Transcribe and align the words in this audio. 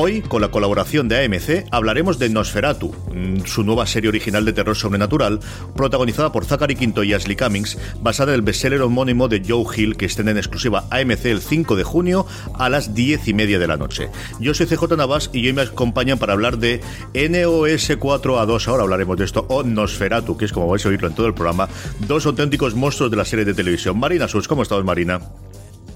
Hoy, 0.00 0.22
con 0.22 0.40
la 0.40 0.52
colaboración 0.52 1.08
de 1.08 1.24
AMC, 1.24 1.66
hablaremos 1.72 2.20
de 2.20 2.28
Nosferatu, 2.28 2.94
mm, 3.12 3.46
su 3.46 3.64
nueva 3.64 3.84
serie 3.84 4.08
original 4.08 4.44
de 4.44 4.52
terror 4.52 4.76
sobrenatural, 4.76 5.40
protagonizada 5.74 6.30
por 6.30 6.44
Zachary 6.44 6.76
Quinto 6.76 7.02
y 7.02 7.14
Ashley 7.14 7.34
Cummings, 7.34 7.76
basada 8.00 8.30
en 8.30 8.36
el 8.36 8.42
bestseller 8.42 8.80
homónimo 8.82 9.26
de 9.26 9.42
Joe 9.44 9.64
Hill, 9.76 9.96
que 9.96 10.06
estén 10.06 10.28
en 10.28 10.36
exclusiva 10.36 10.84
AMC 10.90 11.24
el 11.24 11.40
5 11.40 11.74
de 11.74 11.82
junio 11.82 12.26
a 12.54 12.68
las 12.68 12.94
10 12.94 13.26
y 13.26 13.34
media 13.34 13.58
de 13.58 13.66
la 13.66 13.76
noche. 13.76 14.08
Yo 14.38 14.54
soy 14.54 14.66
CJ 14.66 14.96
Navas 14.96 15.30
y 15.32 15.44
hoy 15.44 15.52
me 15.52 15.62
acompañan 15.62 16.20
para 16.20 16.34
hablar 16.34 16.58
de 16.58 16.80
NOS 17.12 17.98
4A2, 17.98 18.68
ahora 18.68 18.84
hablaremos 18.84 19.18
de 19.18 19.24
esto, 19.24 19.46
o 19.48 19.64
Nosferatu, 19.64 20.36
que 20.36 20.44
es 20.44 20.52
como 20.52 20.68
vais 20.68 20.86
a 20.86 20.90
oírlo 20.90 21.08
en 21.08 21.16
todo 21.16 21.26
el 21.26 21.34
programa, 21.34 21.68
dos 22.06 22.24
auténticos 22.24 22.76
monstruos 22.76 23.10
de 23.10 23.16
la 23.16 23.24
serie 23.24 23.44
de 23.44 23.52
televisión. 23.52 23.98
Marina 23.98 24.28
Sus, 24.28 24.46
¿cómo 24.46 24.62
estás, 24.62 24.84
Marina? 24.84 25.20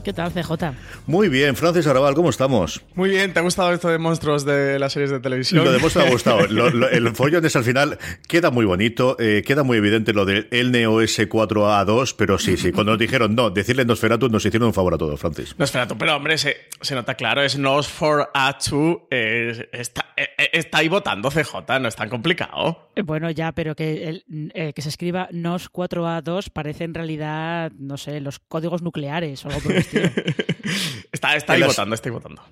¿Qué 0.04 0.12
tal, 0.12 0.32
CJ? 0.32 0.74
Muy 1.06 1.28
bien, 1.28 1.54
Francis 1.54 1.86
Arabal, 1.86 2.14
¿cómo 2.14 2.30
estamos? 2.30 2.82
Muy 2.96 3.10
bien, 3.10 3.32
¿te 3.32 3.38
ha 3.38 3.42
gustado 3.42 3.72
esto 3.72 3.88
de 3.88 3.98
monstruos 3.98 4.44
de 4.44 4.80
las 4.80 4.92
series 4.92 5.12
de 5.12 5.20
televisión? 5.20 5.64
Lo 5.64 5.70
de 5.70 5.78
monstruos 5.78 6.04
me 6.06 6.10
ha 6.10 6.12
gustado. 6.14 6.40
el 6.40 7.14
follón 7.14 7.44
es 7.44 7.54
al 7.54 7.62
final, 7.62 7.98
queda 8.26 8.50
muy 8.50 8.64
bonito, 8.64 9.16
eh, 9.20 9.44
queda 9.46 9.62
muy 9.62 9.78
evidente 9.78 10.12
lo 10.12 10.24
del 10.24 10.48
el 10.50 10.72
Neo 10.72 11.00
S4A2, 11.02 12.16
pero 12.18 12.36
sí, 12.38 12.56
sí, 12.56 12.72
cuando 12.72 12.92
nos 12.92 12.98
dijeron 12.98 13.36
no, 13.36 13.50
decirle 13.50 13.84
Nosferatu 13.84 14.28
nos 14.28 14.44
hicieron 14.44 14.66
un 14.68 14.74
favor 14.74 14.94
a 14.94 14.98
todos, 14.98 15.20
Francis. 15.20 15.54
Nosferatu, 15.56 15.96
pero 15.96 16.16
hombre, 16.16 16.36
se, 16.36 16.56
se 16.80 16.96
nota 16.96 17.14
claro, 17.14 17.42
es 17.42 17.56
Nos4A2, 17.56 19.02
eh, 19.08 19.68
está, 19.72 20.06
eh, 20.16 20.28
está, 20.52 20.78
ahí 20.78 20.88
votando 20.88 21.30
CJ, 21.30 21.78
no 21.80 21.86
es 21.86 21.94
tan 21.94 22.08
complicado. 22.08 22.90
Bueno, 23.04 23.30
ya, 23.30 23.52
pero 23.52 23.76
que, 23.76 24.08
el, 24.08 24.52
que 24.74 24.82
se 24.82 24.88
escriba 24.88 25.28
Nos4A2 25.30 26.50
parece 26.52 26.82
en 26.84 26.94
realidad, 26.94 27.70
no 27.78 27.96
sé, 27.96 28.20
los 28.20 28.40
códigos 28.40 28.82
nucleares 28.82 29.44
o 29.44 29.48
algo 29.48 29.60
por 29.60 29.72
el 29.72 29.84
está, 31.12 31.36
está 31.36 31.52
ahí 31.54 31.62
votando, 31.62 31.94
está 31.94 32.08
ahí 32.08 32.12
votando. 32.12 32.42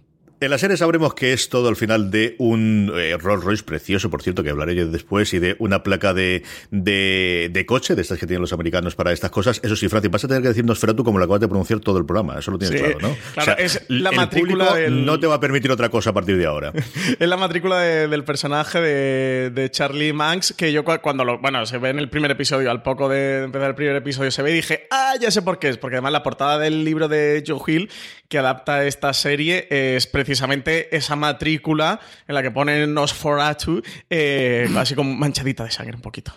En 0.42 0.48
la 0.48 0.56
serie 0.56 0.78
sabremos 0.78 1.12
que 1.12 1.34
es 1.34 1.50
todo 1.50 1.68
al 1.68 1.76
final 1.76 2.10
de 2.10 2.34
un 2.38 2.90
eh, 2.96 3.14
Rolls 3.18 3.44
Royce 3.44 3.62
precioso, 3.62 4.08
por 4.08 4.22
cierto, 4.22 4.42
que 4.42 4.48
hablaré 4.48 4.74
yo 4.74 4.88
después, 4.88 5.34
y 5.34 5.38
de 5.38 5.54
una 5.58 5.82
placa 5.82 6.14
de, 6.14 6.42
de, 6.70 7.64
coche, 7.66 7.94
de 7.94 8.00
estas 8.00 8.18
que 8.18 8.26
tienen 8.26 8.40
los 8.40 8.54
americanos 8.54 8.94
para 8.94 9.12
estas 9.12 9.30
cosas. 9.30 9.60
Eso 9.62 9.76
sí, 9.76 9.90
Francis, 9.90 10.10
vas 10.10 10.24
a 10.24 10.28
tener 10.28 10.42
que 10.42 10.48
decirnos 10.48 10.78
Feratu 10.78 11.04
como 11.04 11.18
lo 11.18 11.26
acabas 11.26 11.42
de 11.42 11.48
pronunciar 11.48 11.80
todo 11.80 11.98
el 11.98 12.06
programa. 12.06 12.38
Eso 12.38 12.52
lo 12.52 12.58
tienes 12.58 12.80
claro, 12.80 12.98
¿no? 13.00 13.16
Claro, 13.34 13.54
es 13.58 13.82
la 13.88 14.12
matrícula 14.12 14.76
no 14.88 15.20
te 15.20 15.26
va 15.26 15.34
a 15.34 15.40
permitir 15.40 15.70
otra 15.72 15.90
cosa 15.90 16.08
a 16.08 16.14
partir 16.14 16.38
de 16.38 16.46
ahora. 16.46 16.72
es 17.18 17.28
la 17.28 17.36
matrícula 17.36 17.78
del 17.78 18.24
personaje 18.24 18.80
de, 18.80 19.68
Charlie 19.70 20.14
Manx, 20.14 20.54
que 20.54 20.72
yo 20.72 20.84
cuando 21.02 21.22
lo. 21.22 21.38
Bueno, 21.38 21.66
se 21.66 21.76
ve 21.76 21.90
en 21.90 21.98
el 21.98 22.08
primer 22.08 22.30
episodio, 22.30 22.70
al 22.70 22.82
poco 22.82 23.10
de 23.10 23.42
empezar 23.42 23.68
el 23.68 23.74
primer 23.74 23.96
episodio, 23.96 24.30
se 24.30 24.42
ve 24.42 24.52
y 24.52 24.54
dije, 24.54 24.86
ah, 24.90 25.16
ya 25.20 25.30
sé 25.30 25.42
por 25.42 25.58
qué 25.58 25.68
es. 25.68 25.76
Porque 25.76 25.96
además 25.96 26.12
la 26.12 26.22
portada 26.22 26.58
del 26.58 26.82
libro 26.82 27.08
de 27.08 27.44
Joe 27.46 27.60
Hill, 27.66 27.90
que 28.30 28.38
adapta 28.38 28.86
esta 28.86 29.12
serie, 29.12 29.66
es 29.68 30.06
precisamente 30.06 30.29
precisamente 30.30 30.96
esa 30.96 31.16
matrícula 31.16 31.98
en 32.28 32.36
la 32.36 32.42
que 32.42 32.52
ponen 32.52 32.94
Nosferatu, 32.94 33.82
eh, 34.08 34.68
así 34.76 34.94
como 34.94 35.12
manchadita 35.12 35.64
de 35.64 35.72
sangre 35.72 35.96
un 35.96 36.02
poquito. 36.02 36.32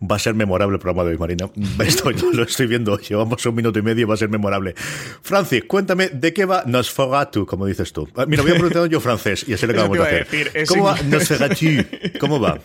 Va 0.00 0.14
a 0.14 0.18
ser 0.20 0.34
memorable 0.34 0.76
el 0.76 0.78
programa 0.78 1.02
de 1.02 1.10
hoy, 1.10 1.18
Marina. 1.18 1.50
Esto 1.84 2.12
lo 2.32 2.44
estoy 2.44 2.68
viendo. 2.68 2.96
Llevamos 2.98 3.44
un 3.44 3.56
minuto 3.56 3.80
y 3.80 3.82
medio 3.82 4.02
y 4.02 4.04
va 4.04 4.14
a 4.14 4.16
ser 4.16 4.28
memorable. 4.28 4.74
Francis, 4.76 5.64
cuéntame 5.64 6.10
de 6.10 6.32
qué 6.32 6.44
va 6.44 6.62
Nosferatu, 6.64 7.44
como 7.44 7.66
dices 7.66 7.92
tú. 7.92 8.08
Ah, 8.14 8.24
mira, 8.24 8.42
voy 8.42 8.52
a 8.52 8.54
preguntar 8.54 8.88
yo 8.88 9.00
francés 9.00 9.44
y 9.48 9.54
así 9.54 9.66
le 9.66 9.72
acabamos 9.72 9.98
de 9.98 10.04
hacer. 10.04 10.66
¿Cómo 10.68 10.84
va 10.84 11.02
Nosferatu? 11.02 11.66
¿Cómo 12.20 12.38
va? 12.38 12.60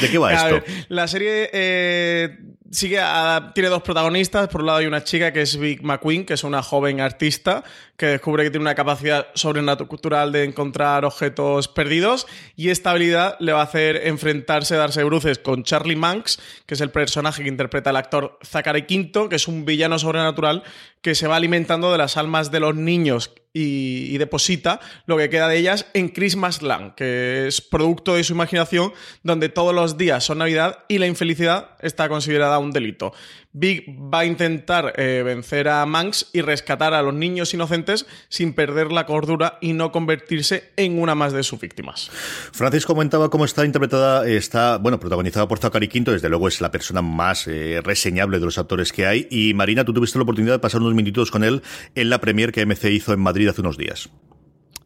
¿De 0.00 0.08
qué 0.10 0.16
va 0.16 0.32
esto? 0.32 0.64
la 0.88 1.06
serie 1.08 1.50
eh, 1.52 2.38
sigue 2.70 3.00
tiene 3.54 3.68
dos 3.68 3.82
protagonistas. 3.82 4.48
Por 4.48 4.62
un 4.62 4.66
lado 4.66 4.78
hay 4.78 4.86
una 4.86 5.04
chica 5.04 5.32
que 5.32 5.42
es 5.42 5.58
Vic 5.58 5.82
McQueen, 5.82 6.24
que 6.24 6.34
es 6.34 6.44
una 6.44 6.62
joven 6.62 7.00
artista 7.00 7.64
que 7.96 8.06
descubre 8.06 8.42
que 8.42 8.50
tiene 8.50 8.62
una 8.62 8.74
capacidad 8.74 9.28
sobrenatural 9.34 10.32
de 10.32 10.44
encontrar 10.44 11.04
objetos 11.04 11.68
perdidos 11.68 12.26
y 12.56 12.70
esta 12.70 12.90
habilidad 12.90 13.36
le 13.38 13.52
va 13.52 13.60
a 13.60 13.64
hacer 13.64 14.08
enfrentarse, 14.08 14.74
darse 14.74 15.04
bruces 15.04 15.38
con 15.38 15.62
Charlie 15.62 15.96
Manx, 15.96 16.40
que 16.66 16.74
es 16.74 16.80
el 16.80 16.90
personaje 16.90 17.42
que 17.42 17.48
interpreta 17.48 17.90
el 17.90 17.96
actor 17.96 18.38
Zachary 18.44 18.86
Quinto, 18.86 19.28
que 19.28 19.36
es 19.36 19.46
un 19.46 19.64
villano 19.64 19.98
sobrenatural 19.98 20.64
que 21.02 21.14
se 21.14 21.28
va 21.28 21.36
alimentando 21.36 21.92
de 21.92 21.98
las 21.98 22.16
almas 22.16 22.50
de 22.50 22.60
los 22.60 22.74
niños 22.74 23.30
y, 23.56 24.18
deposita 24.18 24.80
lo 25.06 25.16
que 25.16 25.30
queda 25.30 25.48
de 25.48 25.58
ellas 25.58 25.86
en 25.94 26.08
Christmas 26.08 26.60
Land, 26.60 26.96
que 26.96 27.46
es 27.46 27.60
producto 27.60 28.14
de 28.16 28.24
su 28.24 28.32
imaginación, 28.32 28.92
donde 29.22 29.48
todos 29.48 29.72
los 29.72 29.96
días 29.96 30.24
son 30.24 30.38
Navidad 30.38 30.80
y 30.88 30.98
la 30.98 31.06
infelicidad 31.06 31.70
está 31.80 32.08
considerada 32.08 32.53
un 32.58 32.72
delito. 32.72 33.12
Big 33.52 33.84
va 34.12 34.20
a 34.20 34.24
intentar 34.24 34.94
eh, 34.96 35.22
vencer 35.24 35.68
a 35.68 35.86
Manx 35.86 36.28
y 36.32 36.40
rescatar 36.40 36.92
a 36.92 37.02
los 37.02 37.14
niños 37.14 37.54
inocentes 37.54 38.04
sin 38.28 38.52
perder 38.52 38.90
la 38.90 39.06
cordura 39.06 39.58
y 39.60 39.74
no 39.74 39.92
convertirse 39.92 40.72
en 40.76 40.98
una 41.00 41.14
más 41.14 41.32
de 41.32 41.44
sus 41.44 41.60
víctimas. 41.60 42.10
Francis 42.52 42.84
comentaba 42.84 43.30
cómo 43.30 43.44
está 43.44 43.64
interpretada, 43.64 44.26
está, 44.26 44.78
bueno, 44.78 44.98
protagonizada 44.98 45.46
por 45.46 45.60
Zachary 45.60 45.86
Quinto, 45.86 46.10
desde 46.10 46.28
luego 46.28 46.48
es 46.48 46.60
la 46.60 46.72
persona 46.72 47.00
más 47.00 47.46
eh, 47.46 47.80
reseñable 47.82 48.40
de 48.40 48.44
los 48.44 48.58
actores 48.58 48.92
que 48.92 49.06
hay. 49.06 49.28
Y 49.30 49.54
Marina, 49.54 49.84
tú 49.84 49.94
tuviste 49.94 50.18
la 50.18 50.24
oportunidad 50.24 50.54
de 50.54 50.58
pasar 50.58 50.80
unos 50.80 50.94
minutos 50.94 51.30
con 51.30 51.44
él 51.44 51.62
en 51.94 52.10
la 52.10 52.20
premier 52.20 52.50
que 52.50 52.66
MC 52.66 52.90
hizo 52.90 53.12
en 53.12 53.20
Madrid 53.20 53.48
hace 53.48 53.60
unos 53.60 53.78
días. 53.78 54.10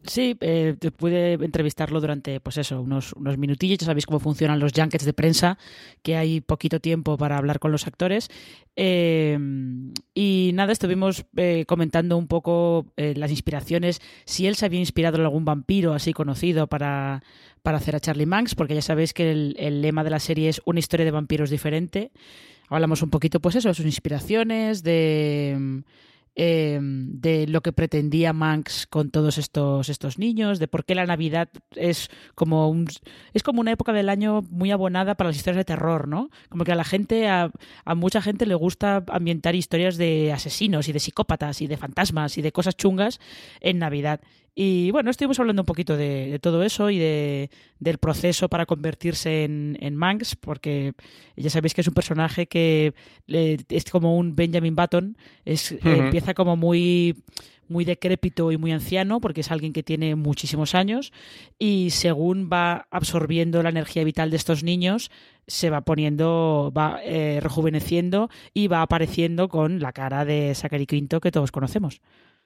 Sí, 0.09 0.35
eh, 0.41 0.75
pude 0.97 1.33
entrevistarlo 1.33 2.01
durante, 2.01 2.39
pues 2.39 2.57
eso, 2.57 2.81
unos, 2.81 3.13
unos 3.13 3.37
minutillos. 3.37 3.77
Ya 3.77 3.85
sabéis 3.85 4.07
cómo 4.07 4.19
funcionan 4.19 4.59
los 4.59 4.71
junkets 4.75 5.05
de 5.05 5.13
prensa, 5.13 5.59
que 6.01 6.17
hay 6.17 6.41
poquito 6.41 6.79
tiempo 6.79 7.15
para 7.15 7.37
hablar 7.37 7.59
con 7.59 7.71
los 7.71 7.85
actores. 7.85 8.31
Eh, 8.75 9.37
y 10.15 10.49
nada, 10.55 10.71
estuvimos 10.71 11.25
eh, 11.37 11.63
comentando 11.67 12.17
un 12.17 12.25
poco 12.25 12.87
eh, 12.97 13.13
las 13.15 13.29
inspiraciones, 13.29 14.01
si 14.25 14.47
él 14.47 14.55
se 14.55 14.65
había 14.65 14.79
inspirado 14.79 15.17
en 15.17 15.25
algún 15.25 15.45
vampiro 15.45 15.93
así 15.93 16.11
conocido 16.11 16.65
para, 16.65 17.21
para 17.61 17.77
hacer 17.77 17.95
a 17.95 17.99
Charlie 17.99 18.25
Manx, 18.25 18.55
porque 18.55 18.73
ya 18.73 18.81
sabéis 18.81 19.13
que 19.13 19.29
el, 19.31 19.55
el 19.59 19.83
lema 19.83 20.03
de 20.03 20.09
la 20.09 20.19
serie 20.19 20.49
es 20.49 20.59
una 20.65 20.79
historia 20.79 21.05
de 21.05 21.11
vampiros 21.11 21.51
diferente. 21.51 22.11
Hablamos 22.67 23.03
un 23.03 23.11
poquito, 23.11 23.39
pues 23.41 23.57
eso, 23.57 23.67
de 23.67 23.75
sus 23.75 23.85
inspiraciones, 23.85 24.81
de 24.81 25.83
Em, 26.41 27.19
de 27.19 27.47
lo 27.47 27.59
que 27.59 27.73
pretendía 27.73 28.31
Manx 28.31 28.87
con 28.87 29.11
todos 29.11 29.37
estos, 29.37 29.89
estos 29.89 30.17
niños, 30.17 30.57
de 30.57 30.69
por 30.69 30.85
qué 30.85 30.95
la 30.95 31.05
Navidad 31.05 31.49
es 31.75 32.09
como 32.33 32.69
un, 32.69 32.87
es 33.33 33.43
como 33.43 33.59
una 33.59 33.73
época 33.73 33.91
del 33.91 34.07
año 34.07 34.41
muy 34.49 34.71
abonada 34.71 35.15
para 35.15 35.31
las 35.31 35.35
historias 35.35 35.57
de 35.57 35.65
terror, 35.65 36.07
¿no? 36.07 36.29
Como 36.47 36.63
que 36.63 36.71
a 36.71 36.75
la 36.75 36.85
gente, 36.85 37.27
a, 37.27 37.51
a 37.83 37.93
mucha 37.93 38.21
gente 38.21 38.45
le 38.45 38.55
gusta 38.55 39.03
ambientar 39.09 39.53
historias 39.53 39.97
de 39.97 40.31
asesinos 40.31 40.87
y 40.87 40.93
de 40.93 41.01
psicópatas 41.01 41.61
y 41.61 41.67
de 41.67 41.75
fantasmas 41.75 42.37
y 42.37 42.41
de 42.41 42.53
cosas 42.53 42.77
chungas 42.77 43.19
en 43.59 43.79
Navidad. 43.79 44.21
Y 44.55 44.91
bueno, 44.91 45.09
estuvimos 45.09 45.39
hablando 45.39 45.61
un 45.61 45.65
poquito 45.65 45.95
de, 45.95 46.37
todo 46.41 46.63
eso 46.63 46.89
y 46.89 46.97
de, 46.97 47.49
del 47.79 47.97
proceso 47.97 48.49
para 48.49 48.65
convertirse 48.65 49.45
en, 49.45 49.77
en, 49.79 49.95
Manx, 49.95 50.35
porque 50.35 50.93
ya 51.35 51.49
sabéis 51.49 51.73
que 51.73 51.81
es 51.81 51.87
un 51.87 51.93
personaje 51.93 52.47
que 52.47 52.93
es 53.27 53.85
como 53.85 54.17
un 54.17 54.35
Benjamin 54.35 54.75
Button, 54.75 55.17
es, 55.45 55.71
empieza 55.83 56.33
como 56.33 56.55
muy 56.55 57.15
muy 57.69 57.85
decrépito 57.85 58.51
y 58.51 58.57
muy 58.57 58.71
anciano, 58.71 59.21
porque 59.21 59.41
es 59.41 59.51
alguien 59.51 59.73
que 59.73 59.83
tiene 59.83 60.15
muchísimos 60.15 60.75
años, 60.75 61.13
y 61.57 61.91
según 61.91 62.49
va 62.51 62.87
absorbiendo 62.91 63.63
la 63.63 63.69
energía 63.69 64.03
vital 64.03 64.31
de 64.31 64.37
estos 64.37 64.63
niños, 64.63 65.11
se 65.47 65.69
va 65.69 65.81
poniendo, 65.81 66.73
va 66.75 66.99
eh, 67.03 67.39
rejuveneciendo 67.41 68.29
y 68.53 68.67
va 68.67 68.81
apareciendo 68.81 69.49
con 69.49 69.79
la 69.79 69.93
cara 69.93 70.25
de 70.25 70.53
Zachary 70.55 70.85
Quinto 70.85 71.21
que 71.21 71.31
todos 71.31 71.51
conocemos. 71.51 72.01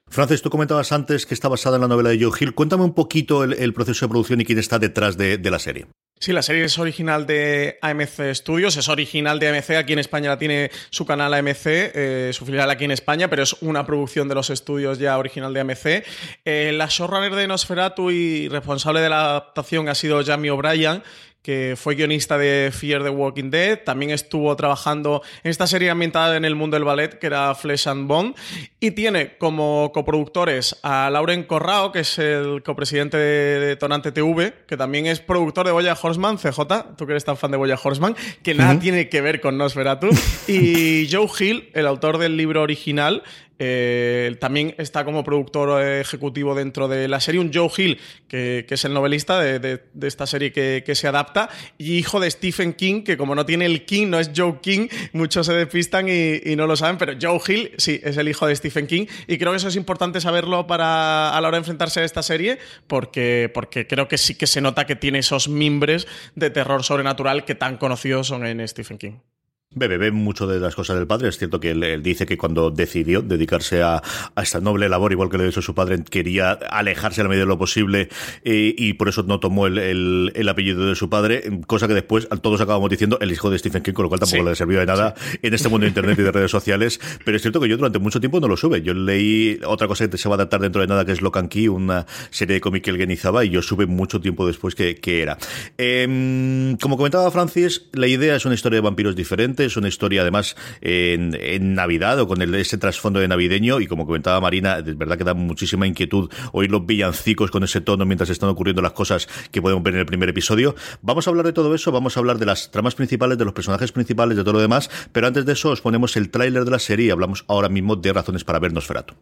Francis, 0.08 0.42
tú 0.42 0.50
comentabas 0.50 0.92
antes 0.92 1.26
que 1.26 1.34
está 1.34 1.48
basada 1.48 1.76
en 1.76 1.82
la 1.82 1.88
novela 1.88 2.10
de 2.10 2.22
Joe 2.22 2.32
Hill. 2.38 2.54
Cuéntame 2.54 2.84
un 2.84 2.94
poquito 2.94 3.42
el, 3.44 3.72
proceso 3.72 4.06
de 4.06 4.10
producción 4.10 4.40
y 4.40 4.44
quién 4.44 4.58
está 4.58 4.78
detrás 4.78 5.16
de, 5.16 5.38
la 5.38 5.58
serie. 5.58 5.86
Sí, 6.20 6.32
la 6.32 6.42
serie 6.42 6.64
es 6.64 6.78
original 6.78 7.26
de 7.26 7.78
AMC 7.82 8.32
Studios, 8.34 8.76
es 8.76 8.88
original 8.88 9.40
de 9.40 9.48
AMC, 9.48 9.70
aquí 9.70 9.92
en 9.92 9.98
España 9.98 10.30
la 10.30 10.38
tiene 10.38 10.70
su 10.90 11.04
canal 11.04 11.34
AMC, 11.34 11.66
eh, 11.66 12.30
su 12.32 12.46
filial 12.46 12.70
aquí 12.70 12.84
en 12.84 12.92
España, 12.92 13.28
pero 13.28 13.42
es 13.42 13.54
una 13.60 13.84
producción 13.84 14.28
de 14.28 14.36
los 14.36 14.50
estudios 14.50 14.98
ya 14.98 15.18
original 15.18 15.52
de 15.52 15.60
AMC. 15.60 16.04
Eh, 16.44 16.72
la 16.74 16.86
showrunner 16.86 17.34
de 17.34 17.48
Nosferatu 17.48 18.10
y 18.10 18.48
responsable 18.48 19.00
de 19.00 19.08
la 19.08 19.24
adaptación 19.24 19.88
ha 19.88 19.94
sido 19.94 20.24
Jamie 20.24 20.52
O'Brien, 20.52 21.02
que 21.44 21.74
fue 21.76 21.94
guionista 21.94 22.38
de 22.38 22.70
Fear 22.72 23.02
the 23.02 23.10
Walking 23.10 23.50
Dead. 23.50 23.78
También 23.84 24.10
estuvo 24.10 24.56
trabajando 24.56 25.22
en 25.42 25.50
esta 25.50 25.66
serie 25.66 25.90
ambientada 25.90 26.38
en 26.38 26.46
el 26.46 26.54
mundo 26.54 26.76
del 26.76 26.84
ballet, 26.84 27.18
que 27.18 27.26
era 27.26 27.54
Flesh 27.54 27.86
and 27.86 28.08
Bone. 28.08 28.34
Y 28.80 28.92
tiene 28.92 29.36
como 29.36 29.92
coproductores 29.92 30.78
a 30.82 31.10
Lauren 31.10 31.42
Corrao, 31.42 31.92
que 31.92 32.00
es 32.00 32.18
el 32.18 32.62
copresidente 32.62 33.18
de, 33.18 33.76
Tonante 33.76 34.10
TV, 34.10 34.54
que 34.66 34.78
también 34.78 35.04
es 35.04 35.20
productor 35.20 35.66
de 35.66 35.72
Boya 35.72 35.94
Horseman, 36.00 36.38
CJ, 36.38 36.96
tú 36.96 37.04
que 37.04 37.12
eres 37.12 37.26
tan 37.26 37.36
fan 37.36 37.50
de 37.50 37.58
Boya 37.58 37.78
Horseman, 37.82 38.16
que 38.42 38.54
nada 38.54 38.78
tiene 38.78 39.10
que 39.10 39.20
ver 39.20 39.42
con 39.42 39.58
Nosferatu. 39.58 40.08
y 40.48 41.06
Joe 41.12 41.28
Hill, 41.38 41.70
el 41.74 41.86
autor 41.86 42.16
del 42.16 42.38
libro 42.38 42.62
original, 42.62 43.22
eh, 43.58 44.36
también 44.40 44.74
está 44.78 45.04
como 45.04 45.22
productor 45.22 45.82
ejecutivo 45.82 46.54
dentro 46.54 46.88
de 46.88 47.08
la 47.08 47.20
serie 47.20 47.40
un 47.40 47.52
Joe 47.52 47.70
Hill, 47.76 48.00
que, 48.28 48.66
es 48.68 48.84
el 48.84 48.92
novelista 48.92 49.40
de, 49.40 49.80
esta 50.02 50.26
serie 50.26 50.52
que, 50.52 50.94
se 50.94 51.08
adapta, 51.08 51.48
y 51.78 51.96
hijo 51.96 52.20
de 52.20 52.30
Stephen 52.30 52.74
King, 52.74 53.02
que 53.02 53.16
como 53.16 53.34
no 53.34 53.46
tiene 53.46 53.66
el 53.66 53.84
King, 53.84 54.08
no 54.08 54.18
es 54.18 54.30
Joe 54.34 54.58
King, 54.60 54.88
muchos 55.12 55.46
se 55.46 55.52
despistan 55.52 56.08
y, 56.08 56.56
no 56.56 56.66
lo 56.66 56.76
saben, 56.76 56.98
pero 56.98 57.14
Joe 57.20 57.40
Hill 57.46 57.72
sí, 57.76 58.00
es 58.02 58.16
el 58.16 58.28
hijo 58.28 58.46
de 58.46 58.56
Stephen 58.56 58.86
King, 58.86 59.06
y 59.26 59.38
creo 59.38 59.52
que 59.52 59.58
eso 59.58 59.68
es 59.68 59.76
importante 59.76 60.20
saberlo 60.20 60.66
para 60.66 61.36
a 61.36 61.40
la 61.40 61.48
hora 61.48 61.56
de 61.56 61.60
enfrentarse 61.60 62.00
a 62.00 62.04
esta 62.04 62.22
serie, 62.22 62.58
porque 62.86 63.50
creo 63.88 64.08
que 64.08 64.18
sí 64.18 64.34
que 64.34 64.46
se 64.46 64.60
nota 64.60 64.86
que 64.86 64.96
tiene 64.96 65.20
esos 65.20 65.48
mimbres 65.48 66.06
de 66.34 66.50
terror 66.50 66.82
sobrenatural 66.82 67.44
que 67.44 67.54
tan 67.54 67.76
conocidos 67.76 68.26
son 68.28 68.46
en 68.46 68.66
Stephen 68.66 68.98
King. 68.98 69.33
Bebe 69.74 70.10
mucho 70.10 70.46
de 70.46 70.60
las 70.60 70.74
cosas 70.74 70.96
del 70.96 71.06
padre. 71.06 71.28
Es 71.28 71.38
cierto 71.38 71.60
que 71.60 71.70
él, 71.70 72.02
dice 72.02 72.26
que 72.26 72.36
cuando 72.36 72.70
decidió 72.70 73.22
dedicarse 73.22 73.82
a, 73.82 74.02
esta 74.40 74.60
noble 74.60 74.88
labor, 74.88 75.12
igual 75.12 75.30
que 75.30 75.38
le 75.38 75.48
hizo 75.48 75.62
su 75.62 75.74
padre, 75.74 76.02
quería 76.04 76.52
alejarse 76.52 77.20
a 77.20 77.24
la 77.24 77.30
medida 77.30 77.44
de 77.44 77.48
lo 77.48 77.58
posible 77.58 78.08
eh, 78.44 78.74
y 78.76 78.94
por 78.94 79.08
eso 79.08 79.22
no 79.24 79.40
tomó 79.40 79.66
el, 79.66 80.48
apellido 80.48 80.86
de 80.86 80.94
su 80.94 81.08
padre, 81.08 81.60
cosa 81.66 81.88
que 81.88 81.94
después 81.94 82.28
todos 82.42 82.60
acabamos 82.60 82.90
diciendo 82.90 83.18
el 83.20 83.32
hijo 83.32 83.50
de 83.50 83.58
Stephen 83.58 83.82
King, 83.82 83.92
con 83.92 84.04
lo 84.04 84.08
cual 84.08 84.20
tampoco 84.20 84.44
le 84.44 84.54
sirvió 84.54 84.80
de 84.80 84.86
nada 84.86 85.14
en 85.42 85.54
este 85.54 85.68
mundo 85.68 85.84
de 85.84 85.88
Internet 85.88 86.18
y 86.18 86.22
de 86.22 86.32
redes 86.32 86.50
sociales. 86.50 87.00
Pero 87.24 87.36
es 87.36 87.42
cierto 87.42 87.60
que 87.60 87.68
yo 87.68 87.76
durante 87.76 87.98
mucho 87.98 88.20
tiempo 88.20 88.40
no 88.40 88.48
lo 88.48 88.56
sube. 88.56 88.82
Yo 88.82 88.94
leí 88.94 89.58
otra 89.66 89.88
cosa 89.88 90.08
que 90.08 90.18
se 90.18 90.28
va 90.28 90.34
a 90.34 90.36
adaptar 90.36 90.60
dentro 90.60 90.80
de 90.80 90.86
nada, 90.86 91.04
que 91.04 91.12
es 91.12 91.22
Locan 91.22 91.48
Key, 91.48 91.68
una 91.68 92.06
serie 92.30 92.54
de 92.54 92.60
cómic 92.60 92.84
que 92.84 92.90
él 92.90 92.96
guionizaba, 92.96 93.44
y 93.44 93.50
yo 93.50 93.62
sube 93.62 93.86
mucho 93.86 94.20
tiempo 94.20 94.46
después 94.46 94.74
que, 94.74 94.98
era. 95.04 95.38
Em, 95.78 96.76
como 96.78 96.96
comentaba 96.96 97.30
Francis, 97.30 97.86
la 97.92 98.06
idea 98.06 98.36
es 98.36 98.44
una 98.44 98.54
historia 98.54 98.76
de 98.76 98.80
vampiros 98.82 99.16
diferente 99.16 99.63
es 99.66 99.76
una 99.76 99.88
historia 99.88 100.22
además 100.22 100.56
en, 100.80 101.74
Navidad 101.74 102.20
o 102.20 102.28
con 102.28 102.40
ese 102.54 102.78
trasfondo 102.78 103.20
de 103.20 103.28
navideño 103.28 103.80
y 103.80 103.86
como 103.86 104.06
comentaba 104.06 104.40
Marina, 104.40 104.78
es 104.78 104.96
verdad 104.96 105.18
que 105.18 105.24
da 105.24 105.34
muchísima 105.34 105.86
inquietud 105.86 106.30
oír 106.52 106.70
los 106.70 106.84
villancicos 106.86 107.50
con 107.50 107.64
ese 107.64 107.80
tono 107.80 108.04
mientras 108.04 108.30
están 108.30 108.48
ocurriendo 108.48 108.82
las 108.82 108.92
cosas 108.92 109.28
que 109.50 109.62
podemos 109.62 109.82
ver 109.82 109.94
en 109.94 110.00
el 110.00 110.06
primer 110.06 110.28
episodio. 110.28 110.74
Vamos 111.02 111.26
a 111.26 111.30
hablar 111.30 111.46
de 111.46 111.52
todo 111.52 111.74
eso, 111.74 111.90
vamos 111.92 112.16
a 112.16 112.20
hablar 112.20 112.38
de 112.38 112.46
las 112.46 112.70
tramas 112.70 112.94
principales, 112.94 113.38
de 113.38 113.44
los 113.44 113.54
personajes 113.54 113.92
principales, 113.92 114.36
de 114.36 114.44
todo 114.44 114.54
lo 114.54 114.60
demás, 114.60 114.90
pero 115.12 115.26
antes 115.26 115.44
de 115.44 115.52
eso 115.52 115.70
os 115.70 115.80
ponemos 115.80 116.16
el 116.16 116.30
tráiler 116.30 116.64
de 116.64 116.70
la 116.70 116.78
serie 116.78 117.06
y 117.06 117.10
hablamos 117.10 117.44
ahora 117.48 117.68
mismo 117.68 117.96
de 117.96 118.12
razones 118.12 118.44
para 118.44 118.58
vernos 118.58 118.86
Ferato. 118.86 119.14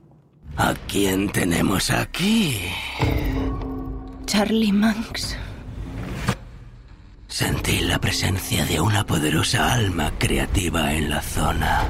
¿A 0.56 0.74
quién 0.86 1.30
tenemos 1.30 1.90
aquí? 1.90 2.58
Charlie 4.26 4.72
Manx. 4.72 5.36
Sentí 7.32 7.80
la 7.80 7.98
presencia 7.98 8.66
de 8.66 8.78
una 8.78 9.06
poderosa 9.06 9.72
alma 9.72 10.12
creativa 10.18 10.92
en 10.92 11.08
la 11.08 11.22
zona. 11.22 11.88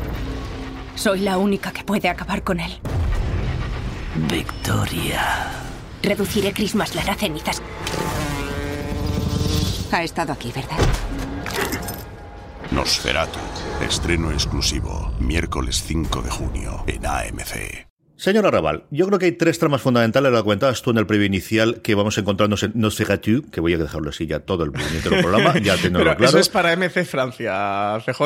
Soy 0.94 1.18
la 1.18 1.36
única 1.36 1.72
que 1.72 1.82
puede 1.82 2.08
acabar 2.08 2.44
con 2.44 2.60
él. 2.60 2.78
Victoria. 4.30 5.50
Reduciré 6.00 6.52
Chris 6.52 6.76
Maslar 6.76 7.10
a 7.10 7.16
cenizas. 7.16 7.60
Ha 9.90 10.04
estado 10.04 10.32
aquí, 10.32 10.52
¿verdad? 10.52 10.78
Nosferatu. 12.70 13.40
Estreno 13.80 14.30
exclusivo. 14.30 15.12
Miércoles 15.18 15.82
5 15.84 16.22
de 16.22 16.30
junio 16.30 16.84
en 16.86 17.04
AMC. 17.04 17.91
Señor 18.22 18.46
Arrabal, 18.46 18.84
yo 18.92 19.08
creo 19.08 19.19
que 19.19 19.24
hay 19.24 19.32
tres 19.32 19.58
tramas 19.58 19.82
fundamentales, 19.82 20.30
lo 20.30 20.44
comentabas 20.44 20.80
tú 20.80 20.92
en 20.92 20.98
el 20.98 21.06
previo 21.06 21.26
inicial, 21.26 21.80
que 21.82 21.96
vamos 21.96 22.19
encontrarnos 22.19 22.62
en 22.62 22.70
Nosferatu, 22.76 23.50
que 23.50 23.60
voy 23.60 23.74
a 23.74 23.78
dejarlo 23.78 24.10
así 24.10 24.28
ya 24.28 24.38
todo 24.38 24.62
el 24.62 24.70
programa, 24.70 25.58
ya 25.58 25.76
claro. 25.90 26.24
Eso 26.24 26.38
es 26.38 26.48
para 26.48 26.76
MC 26.76 27.04
Francia, 27.04 27.98
CJ. 28.06 28.22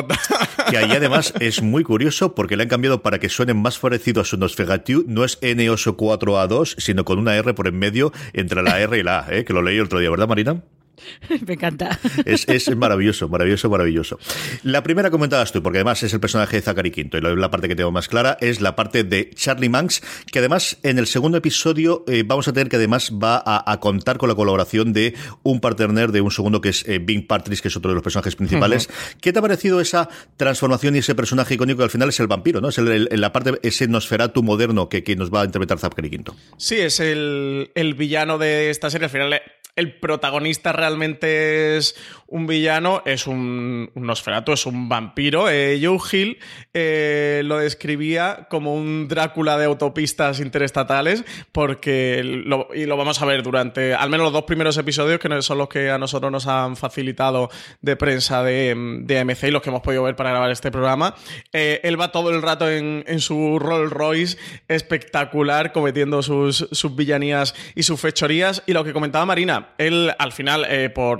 Que 0.69 0.77
ahí 0.77 0.91
además 0.91 1.33
es 1.39 1.63
muy 1.63 1.83
curioso 1.83 2.35
porque 2.35 2.55
le 2.55 2.61
han 2.61 2.69
cambiado 2.69 3.01
para 3.01 3.17
que 3.17 3.27
suene 3.27 3.55
más 3.55 3.79
parecido 3.79 4.21
a 4.21 4.23
su 4.23 4.37
Nosferatu, 4.37 5.03
no 5.07 5.23
es 5.23 5.41
N84A2, 5.41 6.75
sino 6.77 7.03
con 7.03 7.17
una 7.17 7.35
R 7.35 7.55
por 7.55 7.67
en 7.67 7.79
medio 7.79 8.13
entre 8.33 8.61
la 8.61 8.79
R 8.79 8.99
y 8.99 9.01
la 9.01 9.21
A, 9.21 9.33
¿eh? 9.33 9.45
que 9.45 9.53
lo 9.53 9.63
leí 9.63 9.77
el 9.77 9.85
otro 9.85 9.97
día, 9.97 10.11
¿verdad, 10.11 10.27
Marina? 10.27 10.61
Me 11.45 11.53
encanta. 11.53 11.99
Es, 12.25 12.75
maravilloso, 12.75 13.29
maravilloso, 13.29 13.69
maravilloso. 13.69 14.19
La 14.63 14.83
primera 14.83 15.11
comentabas 15.11 15.51
tú, 15.51 15.61
porque 15.61 15.79
además 15.79 16.01
es 16.03 16.13
el 16.13 16.19
personaje 16.19 16.57
de 16.57 16.61
Zachary 16.61 16.91
Quinto, 16.91 17.17
y 17.17 17.21
la 17.21 17.51
parte 17.51 17.67
que 17.67 17.75
tengo 17.75 17.91
más 17.91 18.07
clara 18.07 18.37
es 18.41 18.61
la 18.61 18.75
parte 18.75 19.03
de 19.03 19.29
Charlie 19.31 19.69
Manx, 19.69 20.01
que 20.31 20.39
además 20.39 20.77
en 20.83 20.99
el 20.99 21.07
segundo 21.07 21.37
episodio 21.37 22.03
eh, 22.07 22.23
vamos 22.25 22.47
a 22.47 22.53
tener 22.53 22.69
que 22.69 22.77
además 22.77 23.11
va 23.11 23.41
a, 23.45 23.79
contar 23.79 24.17
con 24.17 24.29
la 24.29 24.35
colaboración 24.35 24.93
de 24.93 25.13
un 25.43 25.59
partner 25.59 26.11
de 26.11 26.21
un 26.21 26.31
segundo 26.31 26.61
que 26.61 26.69
es 26.69 26.87
eh, 26.87 26.99
Bing 26.99 27.27
Partridge, 27.27 27.61
que 27.61 27.67
es 27.67 27.77
otro 27.77 27.91
de 27.91 27.95
los 27.95 28.03
personajes 28.03 28.35
principales. 28.35 28.89
¿Qué 29.21 29.31
te 29.31 29.39
ha 29.39 29.41
parecido 29.41 29.79
esa 29.79 30.09
transformación 30.35 30.95
y 30.95 30.99
ese 30.99 31.15
personaje 31.15 31.53
icónico 31.53 31.77
que 31.77 31.83
al 31.83 31.89
final 31.89 32.09
es 32.09 32.19
el 32.19 32.27
vampiro, 32.27 32.61
¿no? 32.61 32.69
Es 32.69 32.77
el, 32.77 33.09
la 33.11 33.31
parte, 33.31 33.59
ese 33.61 33.87
Nosferatu 33.87 34.43
moderno 34.43 34.89
que, 34.89 35.03
que 35.03 35.15
nos 35.15 35.33
va 35.33 35.41
a 35.41 35.45
interpretar 35.45 35.79
Zachary 35.79 36.09
Quinto. 36.09 36.35
Sí, 36.57 36.75
es 36.75 36.99
el, 36.99 37.71
el 37.75 37.93
villano 37.93 38.37
de 38.37 38.69
esta 38.69 38.89
serie. 38.89 39.05
Al 39.05 39.11
final 39.11 39.41
el 39.77 39.93
protagonista 39.93 40.73
realmente 40.73 41.77
es 41.77 41.95
un 42.27 42.45
villano, 42.45 43.03
es 43.05 43.25
un, 43.27 43.89
un 43.93 44.11
es 44.11 44.65
un 44.65 44.89
vampiro. 44.89 45.49
Eh, 45.49 45.79
Joe 45.81 45.99
Hill 46.11 46.39
eh, 46.73 47.41
lo 47.45 47.57
describía 47.59 48.47
como 48.49 48.73
un 48.73 49.07
Drácula 49.07 49.57
de 49.57 49.65
autopistas 49.65 50.39
interestatales, 50.39 51.23
porque, 51.51 52.21
lo, 52.23 52.67
y 52.73 52.85
lo 52.85 52.97
vamos 52.97 53.21
a 53.21 53.25
ver 53.25 53.43
durante 53.43 53.93
al 53.93 54.09
menos 54.09 54.25
los 54.25 54.33
dos 54.33 54.43
primeros 54.43 54.77
episodios, 54.77 55.19
que 55.19 55.41
son 55.41 55.59
los 55.59 55.69
que 55.69 55.91
a 55.91 55.97
nosotros 55.97 56.31
nos 56.31 56.47
han 56.47 56.75
facilitado 56.75 57.49
de 57.81 57.95
prensa 57.95 58.43
de, 58.43 58.71
AMC 58.71 59.43
y 59.43 59.51
los 59.51 59.61
que 59.61 59.69
hemos 59.69 59.81
podido 59.81 60.03
ver 60.03 60.15
para 60.15 60.31
grabar 60.31 60.51
este 60.51 60.71
programa. 60.71 61.15
Eh, 61.53 61.79
él 61.83 61.99
va 61.99 62.11
todo 62.11 62.31
el 62.31 62.41
rato 62.41 62.69
en, 62.69 63.05
su 63.19 63.59
Rolls 63.59 63.91
Royce 63.91 64.37
espectacular, 64.67 65.71
cometiendo 65.71 66.21
sus 66.23 66.95
villanías 66.95 67.55
y 67.75 67.83
sus 67.83 68.01
fechorías. 68.01 68.63
Y 68.65 68.73
lo 68.73 68.83
que 68.83 68.93
comentaba 68.93 69.25
Marina, 69.25 69.66
él 69.77 70.13
al 70.17 70.31
final, 70.31 70.65
por, 70.93 71.19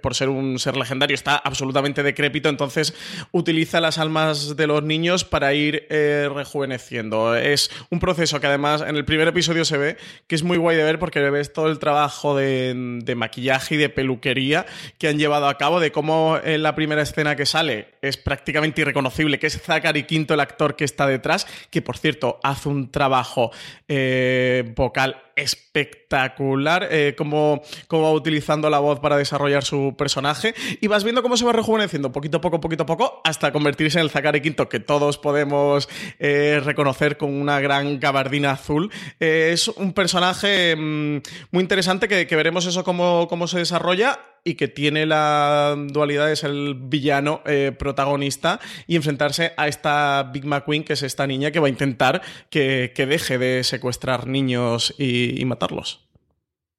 por 0.00 0.14
ser 0.14 0.28
un 0.28 0.58
ser 0.58 0.76
legendario, 0.76 1.14
está 1.14 1.36
absolutamente 1.36 2.02
decrépito, 2.02 2.48
entonces 2.48 2.94
utiliza 3.32 3.80
las 3.80 3.98
almas 3.98 4.56
de 4.56 4.66
los 4.66 4.82
niños 4.82 5.24
para 5.24 5.54
ir 5.54 5.86
eh, 5.90 6.28
rejuveneciendo. 6.32 7.34
Es 7.34 7.70
un 7.90 8.00
proceso 8.00 8.40
que 8.40 8.46
además 8.46 8.82
en 8.86 8.96
el 8.96 9.04
primer 9.04 9.28
episodio 9.28 9.64
se 9.64 9.78
ve 9.78 9.96
que 10.26 10.34
es 10.34 10.42
muy 10.42 10.58
guay 10.58 10.76
de 10.76 10.84
ver 10.84 10.98
porque 10.98 11.20
ves 11.30 11.52
todo 11.52 11.68
el 11.68 11.78
trabajo 11.78 12.36
de, 12.36 13.14
maquillaje 13.16 13.74
y 13.74 13.78
de 13.78 13.88
peluquería 13.88 14.66
que 14.98 15.08
han 15.08 15.18
llevado 15.18 15.48
a 15.48 15.58
cabo, 15.58 15.80
de 15.80 15.92
cómo 15.92 16.38
en 16.42 16.62
la 16.62 16.74
primera 16.74 17.02
escena 17.02 17.36
que 17.36 17.46
sale 17.46 17.88
es 18.02 18.16
prácticamente 18.16 18.80
irreconocible, 18.80 19.38
que 19.38 19.48
es 19.48 19.60
Zachary 19.60 20.04
Quinto 20.04 20.34
el 20.34 20.40
actor 20.40 20.76
que 20.76 20.84
está 20.84 21.06
detrás, 21.06 21.46
que 21.70 21.82
por 21.82 21.98
cierto 21.98 22.40
hace 22.42 22.68
un 22.68 22.90
trabajo 22.90 23.50
eh, 23.88 24.72
vocal 24.74 25.16
espectacular, 25.40 26.88
eh, 26.90 27.14
como, 27.16 27.62
va 27.92 28.12
utilizando 28.12 28.70
la 28.70 28.78
voz 28.78 29.00
para 29.00 29.16
desarrollar 29.16 29.64
su 29.64 29.94
personaje. 29.96 30.54
Y 30.80 30.86
vas 30.86 31.04
viendo 31.04 31.22
cómo 31.22 31.36
se 31.36 31.44
va 31.44 31.52
rejuveneciendo 31.52 32.12
poquito 32.12 32.38
a 32.38 32.40
poco, 32.40 32.60
poquito 32.60 32.84
a 32.84 32.86
poco, 32.86 33.20
hasta 33.24 33.52
convertirse 33.52 33.98
en 33.98 34.04
el 34.04 34.10
Zachary 34.10 34.40
Quinto 34.40 34.68
que 34.68 34.80
todos 34.80 35.18
podemos 35.18 35.88
eh, 36.18 36.60
reconocer 36.64 37.16
con 37.16 37.32
una 37.32 37.60
gran 37.60 37.98
gabardina 38.00 38.52
azul. 38.52 38.90
Eh, 39.18 39.50
es 39.52 39.68
un 39.68 39.92
personaje 39.92 40.76
mm, 40.76 41.22
muy 41.50 41.62
interesante 41.62 42.08
que, 42.08 42.40
veremos 42.40 42.64
eso 42.66 42.84
cómo, 42.84 43.26
cómo 43.28 43.46
se 43.46 43.58
desarrolla 43.58 44.18
y 44.44 44.54
que 44.54 44.68
tiene 44.68 45.06
la 45.06 45.76
dualidad 45.88 46.28
de 46.28 46.36
ser 46.36 46.50
el 46.50 46.74
villano 46.74 47.42
eh, 47.46 47.72
protagonista 47.76 48.60
y 48.86 48.96
enfrentarse 48.96 49.52
a 49.56 49.68
esta 49.68 50.30
Big 50.32 50.44
McQueen, 50.44 50.84
que 50.84 50.94
es 50.94 51.02
esta 51.02 51.26
niña 51.26 51.50
que 51.50 51.60
va 51.60 51.66
a 51.66 51.70
intentar 51.70 52.22
que, 52.48 52.92
deje 52.96 53.38
de 53.38 53.64
secuestrar 53.64 54.26
niños 54.26 54.94
y, 54.98 55.44
matarlos. 55.44 56.08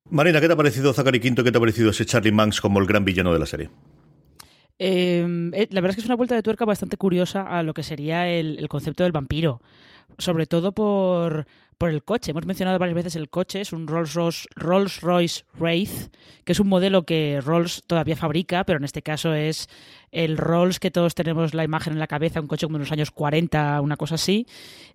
Marina, 0.09 0.39
¿qué 0.39 0.47
te 0.47 0.53
ha 0.53 0.57
parecido 0.57 0.93
Zachary 0.93 1.19
Quinto? 1.19 1.43
¿Qué 1.43 1.51
te 1.51 1.57
ha 1.57 1.61
parecido 1.61 1.89
ese 1.89 2.05
Charlie 2.05 2.31
Manx 2.31 2.61
como 2.61 2.79
el 2.79 2.85
gran 2.85 3.03
villano 3.03 3.33
de 3.33 3.39
la 3.39 3.45
serie? 3.45 3.69
Em, 4.77 5.53
eh, 5.53 5.67
la 5.71 5.81
verdad 5.81 5.91
es 5.91 5.95
que 5.97 6.01
es 6.01 6.05
una 6.05 6.15
vuelta 6.15 6.35
de 6.35 6.43
tuerca 6.43 6.65
bastante 6.65 6.97
curiosa 6.97 7.43
a 7.43 7.63
lo 7.63 7.73
que 7.73 7.83
sería 7.83 8.27
el 8.27 8.67
concepto 8.69 9.03
del 9.03 9.11
vampiro. 9.11 9.61
Sobre 10.17 10.45
todo 10.45 10.73
por, 10.73 11.47
por 11.81 11.89
el 11.89 12.03
coche. 12.03 12.29
Hemos 12.29 12.45
mencionado 12.45 12.77
varias 12.77 12.95
veces 12.95 13.15
el 13.15 13.31
coche, 13.31 13.59
es 13.59 13.73
un 13.73 13.87
Rolls 13.87 14.13
Royce, 14.13 14.47
Rolls 14.55 15.01
Royce 15.01 15.45
Wraith, 15.57 16.13
que 16.43 16.51
es 16.51 16.59
un 16.59 16.67
modelo 16.67 17.07
que 17.07 17.41
Rolls 17.41 17.81
todavía 17.87 18.15
fabrica, 18.15 18.63
pero 18.65 18.77
en 18.77 18.83
este 18.83 19.01
caso 19.01 19.33
es 19.33 19.67
el 20.11 20.37
Rolls 20.37 20.79
que 20.79 20.91
todos 20.91 21.15
tenemos 21.15 21.55
la 21.55 21.63
imagen 21.63 21.93
en 21.93 21.97
la 21.97 22.05
cabeza, 22.05 22.39
un 22.39 22.45
coche 22.45 22.67
como 22.67 22.77
en 22.77 22.81
los 22.81 22.91
años 22.91 23.09
40, 23.09 23.81
una 23.81 23.97
cosa 23.97 24.13
así. 24.13 24.45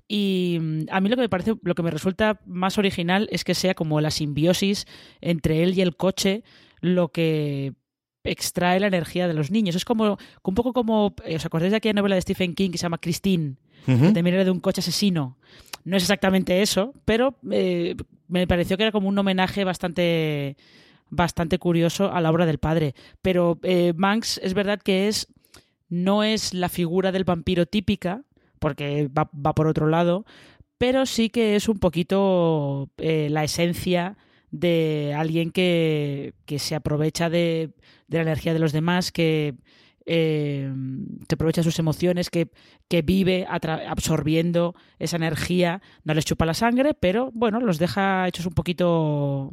Y 0.07 0.59
mm, 0.61 0.83
a 0.93 1.01
mí 1.01 1.09
lo 1.09 1.17
que 1.17 1.23
me 1.23 1.29
parece, 1.29 1.55
lo 1.61 1.75
que 1.75 1.83
me 1.83 1.91
resulta 1.91 2.41
más 2.47 2.79
original 2.79 3.29
es 3.33 3.43
que 3.43 3.57
sea 3.57 3.75
como 3.75 4.01
la 4.01 4.13
simbiosis 4.13 4.87
entre 5.21 5.65
él 5.65 5.77
y 5.77 5.81
el 5.81 5.97
coche, 5.97 6.45
lo 6.81 7.09
que 7.09 7.75
extrae 8.23 8.79
la 8.79 8.87
energía 8.87 9.27
de 9.27 9.35
los 9.35 9.51
niños. 9.51 9.75
Es 9.75 9.85
como 9.85 10.19
un 10.45 10.55
poco 10.55 10.73
como, 10.73 11.17
eh, 11.25 11.35
¿os 11.35 11.47
acordáis 11.47 11.73
de 11.73 11.79
aquella 11.79 11.95
novela 11.95 12.15
de 12.15 12.23
Stephen 12.23 12.55
King 12.55 12.71
que 12.71 12.79
se 12.79 12.83
llama 12.83 12.99
Christine? 12.99 13.57
También 13.85 14.35
era 14.35 14.45
de 14.45 14.51
un 14.51 14.61
coche 14.61 14.81
asesino. 14.81 15.37
No 15.85 15.97
es 15.97 16.03
exactamente 16.03 16.63
eso, 16.63 16.95
pero 17.05 17.37
eh, 17.51 17.95
me 18.29 18.47
pareció 18.47 18.77
que 18.77 18.85
era 18.85 18.93
como 18.93 19.09
un 19.09 19.19
homenaje 19.19 19.65
bastante, 19.65 20.57
bastante 21.11 21.59
curioso 21.59 22.13
a 22.13 22.21
la 22.21 22.31
obra 22.31 22.47
del 22.47 22.59
padre. 22.59 22.95
Pero 23.23 23.59
eh, 23.63 23.93
Manx 23.97 24.39
es 24.43 24.55
verdad 24.55 24.81
que 24.83 25.09
es 25.09 25.29
no 25.89 26.25
es 26.25 26.53
la 26.53 26.69
figura 26.69 27.13
del 27.13 27.25
vampiro 27.25 27.67
típica, 27.67 28.23
porque 28.59 29.09
va, 29.09 29.27
por 29.27 29.69
otro 29.69 29.87
lado, 29.87 30.27
pero 30.79 31.07
sí 31.07 31.31
que 31.31 31.55
es 31.55 31.69
un 31.69 31.79
poquito 31.79 32.91
la 32.97 33.45
esencia 33.45 34.17
de 34.51 35.15
alguien 35.17 35.51
que, 35.51 36.35
que 36.47 36.59
se 36.59 36.75
aprovecha 36.75 37.31
de, 37.31 37.71
de, 38.09 38.19
la 38.19 38.23
energía 38.23 38.53
de 38.53 38.59
los 38.59 38.73
demás, 38.73 39.13
que 39.13 39.55
eh, 40.07 40.73
se 41.29 41.35
aprovecha 41.35 41.63
sus 41.63 41.79
emociones, 41.79 42.31
que, 42.31 42.49
que 42.89 43.03
vive 43.03 43.47
absorbiendo 43.49 44.75
esa 44.99 45.17
energía, 45.17 45.83
no 46.05 46.15
les 46.15 46.25
chupa 46.25 46.47
la 46.47 46.55
sangre, 46.55 46.95
pero 46.95 47.31
bueno, 47.35 47.61
los 47.61 47.79
deja 47.79 48.27
hechos 48.29 48.47
un 48.47 48.55
poquito, 48.55 49.53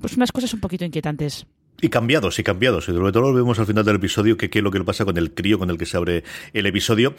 pues 0.00 0.16
unas 0.16 0.30
cosas 0.30 0.52
un 0.54 0.60
poquito 0.60 0.84
inquietantes. 0.84 1.46
Y 1.80 1.88
cambiados, 1.88 2.38
y 2.38 2.42
cambiados. 2.42 2.88
Y 2.88 2.92
sobre 2.92 3.12
todo 3.12 3.24
lo 3.24 3.34
vemos 3.34 3.58
al 3.58 3.66
final 3.66 3.84
del 3.84 3.96
episodio, 3.96 4.36
que 4.36 4.48
qué 4.48 4.60
es 4.60 4.62
lo 4.62 4.70
que 4.70 4.82
pasa 4.82 5.04
con 5.04 5.16
el 5.18 5.34
crío 5.34 5.58
con 5.58 5.68
el 5.70 5.76
que 5.76 5.84
se 5.84 5.96
abre 5.96 6.24
el 6.54 6.66
episodio. 6.66 7.14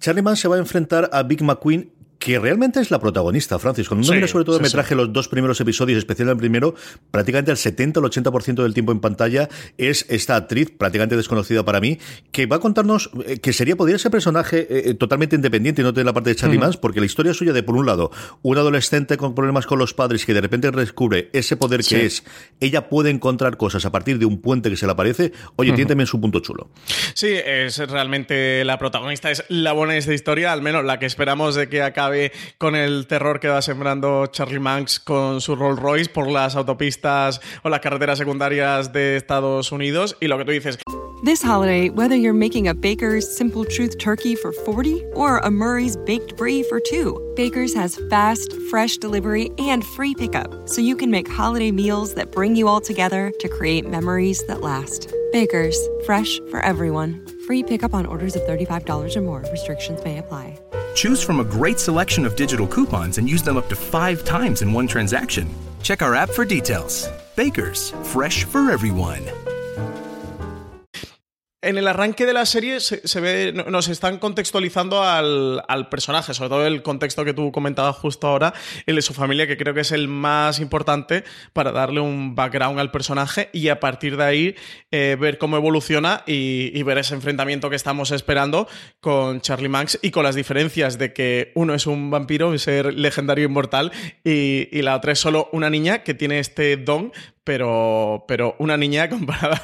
Charlie 0.00 0.22
Mann 0.22 0.36
se 0.36 0.48
va 0.48 0.56
a 0.56 0.58
enfrentar 0.58 1.08
a 1.12 1.22
Big 1.22 1.42
McQueen 1.42 1.90
que 2.22 2.38
realmente 2.38 2.78
es 2.78 2.92
la 2.92 3.00
protagonista, 3.00 3.58
Francis. 3.58 3.88
Cuando 3.88 4.06
uno 4.06 4.14
mira 4.14 4.28
sobre 4.28 4.44
todo 4.44 4.58
sí, 4.58 4.62
me 4.62 4.70
traje 4.70 4.94
los 4.94 5.12
dos 5.12 5.26
primeros 5.26 5.60
episodios, 5.60 5.98
especialmente 5.98 6.36
el 6.36 6.38
primero, 6.38 6.76
prácticamente 7.10 7.50
el 7.50 7.56
70 7.56 7.98
al 7.98 8.06
80% 8.06 8.62
del 8.62 8.72
tiempo 8.72 8.92
en 8.92 9.00
pantalla 9.00 9.48
es 9.76 10.06
esta 10.08 10.36
actriz, 10.36 10.70
prácticamente 10.70 11.16
desconocida 11.16 11.64
para 11.64 11.80
mí, 11.80 11.98
que 12.30 12.46
va 12.46 12.56
a 12.56 12.60
contarnos 12.60 13.10
eh, 13.26 13.40
que 13.40 13.52
sería, 13.52 13.74
podría 13.74 13.98
ser 13.98 14.12
personaje 14.12 14.60
eh, 14.60 14.90
eh 14.90 14.94
totalmente 14.94 15.34
independiente 15.34 15.82
y 15.82 15.84
no 15.84 15.90
de 15.90 16.04
la 16.04 16.12
parte 16.12 16.30
de 16.30 16.36
Charlie 16.36 16.58
uh 16.58 16.60
-huh. 16.60 16.64
Mans, 16.66 16.76
porque 16.76 17.00
la 17.00 17.06
historia 17.06 17.34
suya 17.34 17.52
de, 17.52 17.64
por 17.64 17.74
un 17.74 17.86
lado, 17.86 18.12
un 18.42 18.56
adolescente 18.56 19.16
con 19.16 19.34
problemas 19.34 19.66
con 19.66 19.80
los 19.80 19.92
padres 19.92 20.24
que 20.24 20.32
de 20.32 20.42
repente 20.42 20.70
descubre 20.70 21.28
ese 21.32 21.56
poder 21.56 21.82
sí. 21.82 21.96
que 21.96 22.06
es, 22.06 22.22
ella 22.60 22.88
puede 22.88 23.10
encontrar 23.10 23.56
cosas 23.56 23.84
a 23.84 23.90
partir 23.90 24.20
de 24.20 24.26
un 24.26 24.40
puente 24.40 24.70
que 24.70 24.76
se 24.76 24.86
le 24.86 24.92
aparece, 24.92 25.32
oye, 25.56 25.70
uh 25.70 25.72
-huh. 25.72 25.76
tiene 25.76 25.88
también 25.88 26.06
su 26.06 26.20
punto 26.20 26.38
chulo. 26.38 26.70
Sí, 27.14 27.34
es 27.44 27.78
realmente 27.78 28.64
la 28.64 28.78
protagonista, 28.78 29.28
es 29.32 29.42
la 29.48 29.72
buena 29.72 29.94
de 29.94 29.98
esta 29.98 30.14
historia, 30.14 30.52
al 30.52 30.62
menos 30.62 30.84
la 30.84 31.00
que 31.00 31.06
esperamos 31.06 31.56
de 31.56 31.68
que 31.68 31.82
acabe 31.82 32.11
con 32.58 32.76
el 32.76 33.06
terror 33.06 33.40
que 33.40 33.48
va 33.48 33.62
sembrando 33.62 34.26
Charlie 34.26 34.60
Manx 34.60 35.00
con 35.00 35.40
su 35.40 35.56
Rolls 35.56 35.80
Royce 35.80 36.10
por 36.10 36.30
las 36.30 36.56
autopistas 36.56 37.40
o 37.62 37.68
las 37.68 37.80
carreteras 37.80 38.18
secundarias 38.18 38.92
de 38.92 39.16
Estados 39.16 39.72
Unidos. 39.72 40.16
Y 40.20 40.26
lo 40.26 40.38
que 40.38 40.44
tú 40.44 40.52
dices. 40.52 40.78
This 41.24 41.40
holiday, 41.40 41.88
whether 41.88 42.16
you're 42.16 42.32
making 42.32 42.66
a 42.66 42.74
Baker's 42.74 43.24
Simple 43.36 43.64
Truth 43.64 43.98
turkey 43.98 44.34
for 44.34 44.50
40 44.50 45.04
or 45.14 45.38
a 45.38 45.52
Murray's 45.52 45.96
Baked 45.96 46.36
Brie 46.36 46.64
for 46.64 46.80
two, 46.80 47.32
Baker's 47.36 47.72
has 47.74 47.96
fast, 48.10 48.52
fresh 48.70 48.96
delivery 48.96 49.52
and 49.56 49.84
free 49.84 50.16
pickup, 50.16 50.68
so 50.68 50.80
you 50.80 50.96
can 50.96 51.12
make 51.12 51.30
holiday 51.30 51.70
meals 51.70 52.14
that 52.14 52.32
bring 52.32 52.56
you 52.56 52.66
all 52.66 52.80
together 52.80 53.32
to 53.38 53.48
create 53.48 53.88
memories 53.88 54.44
that 54.48 54.62
last. 54.62 55.14
Baker's, 55.30 55.78
fresh 56.06 56.40
for 56.50 56.58
everyone. 56.58 57.24
Free 57.46 57.62
pickup 57.62 57.94
on 57.94 58.04
orders 58.04 58.34
of 58.34 58.42
$35 58.42 59.16
or 59.16 59.20
more. 59.20 59.44
Restrictions 59.52 60.02
may 60.02 60.18
apply. 60.18 60.58
Choose 60.94 61.22
from 61.22 61.40
a 61.40 61.44
great 61.44 61.78
selection 61.78 62.26
of 62.26 62.36
digital 62.36 62.66
coupons 62.66 63.18
and 63.18 63.28
use 63.28 63.42
them 63.42 63.56
up 63.56 63.68
to 63.68 63.76
five 63.76 64.24
times 64.24 64.62
in 64.62 64.72
one 64.72 64.86
transaction. 64.86 65.48
Check 65.82 66.02
our 66.02 66.14
app 66.14 66.30
for 66.30 66.44
details. 66.44 67.08
Bakers, 67.34 67.90
fresh 68.02 68.44
for 68.44 68.70
everyone. 68.70 69.22
En 71.64 71.78
el 71.78 71.86
arranque 71.86 72.26
de 72.26 72.32
la 72.32 72.44
serie 72.44 72.80
se, 72.80 73.20
ve, 73.20 73.52
nos 73.52 73.86
están 73.86 74.18
contextualizando 74.18 75.04
al, 75.04 75.62
al, 75.68 75.88
personaje, 75.88 76.34
sobre 76.34 76.50
todo 76.50 76.66
el 76.66 76.82
contexto 76.82 77.24
que 77.24 77.34
tú 77.34 77.52
comentabas 77.52 77.94
justo 77.94 78.26
ahora, 78.26 78.52
el 78.84 78.96
de 78.96 79.02
su 79.02 79.14
familia, 79.14 79.46
que 79.46 79.56
creo 79.56 79.72
que 79.72 79.82
es 79.82 79.92
el 79.92 80.08
más 80.08 80.58
importante 80.58 81.22
para 81.52 81.70
darle 81.70 82.00
un 82.00 82.34
background 82.34 82.80
al 82.80 82.90
personaje 82.90 83.48
y 83.52 83.68
a 83.68 83.78
partir 83.78 84.16
de 84.16 84.24
ahí 84.24 84.56
eh, 84.90 85.16
ver 85.20 85.38
cómo 85.38 85.56
evoluciona 85.56 86.24
y, 86.26 86.82
ver 86.82 86.98
ese 86.98 87.14
enfrentamiento 87.14 87.70
que 87.70 87.76
estamos 87.76 88.10
esperando 88.10 88.66
con 89.00 89.40
Charlie 89.40 89.68
Manx 89.68 90.00
y 90.02 90.10
con 90.10 90.24
las 90.24 90.34
diferencias 90.34 90.98
de 90.98 91.12
que 91.12 91.52
uno 91.54 91.74
es 91.74 91.86
un 91.86 92.10
vampiro, 92.10 92.48
un 92.48 92.58
ser 92.58 92.92
legendario 92.92 93.44
inmortal, 93.44 93.92
y, 94.24 94.68
y 94.76 94.82
la 94.82 94.96
otra 94.96 95.12
es 95.12 95.20
solo 95.20 95.48
una 95.52 95.70
niña 95.70 96.02
que 96.02 96.12
tiene 96.12 96.40
este 96.40 96.76
don 96.76 97.12
pero, 97.44 98.24
pero 98.28 98.56
una 98.58 98.76
niña 98.76 99.08
comparada 99.10 99.60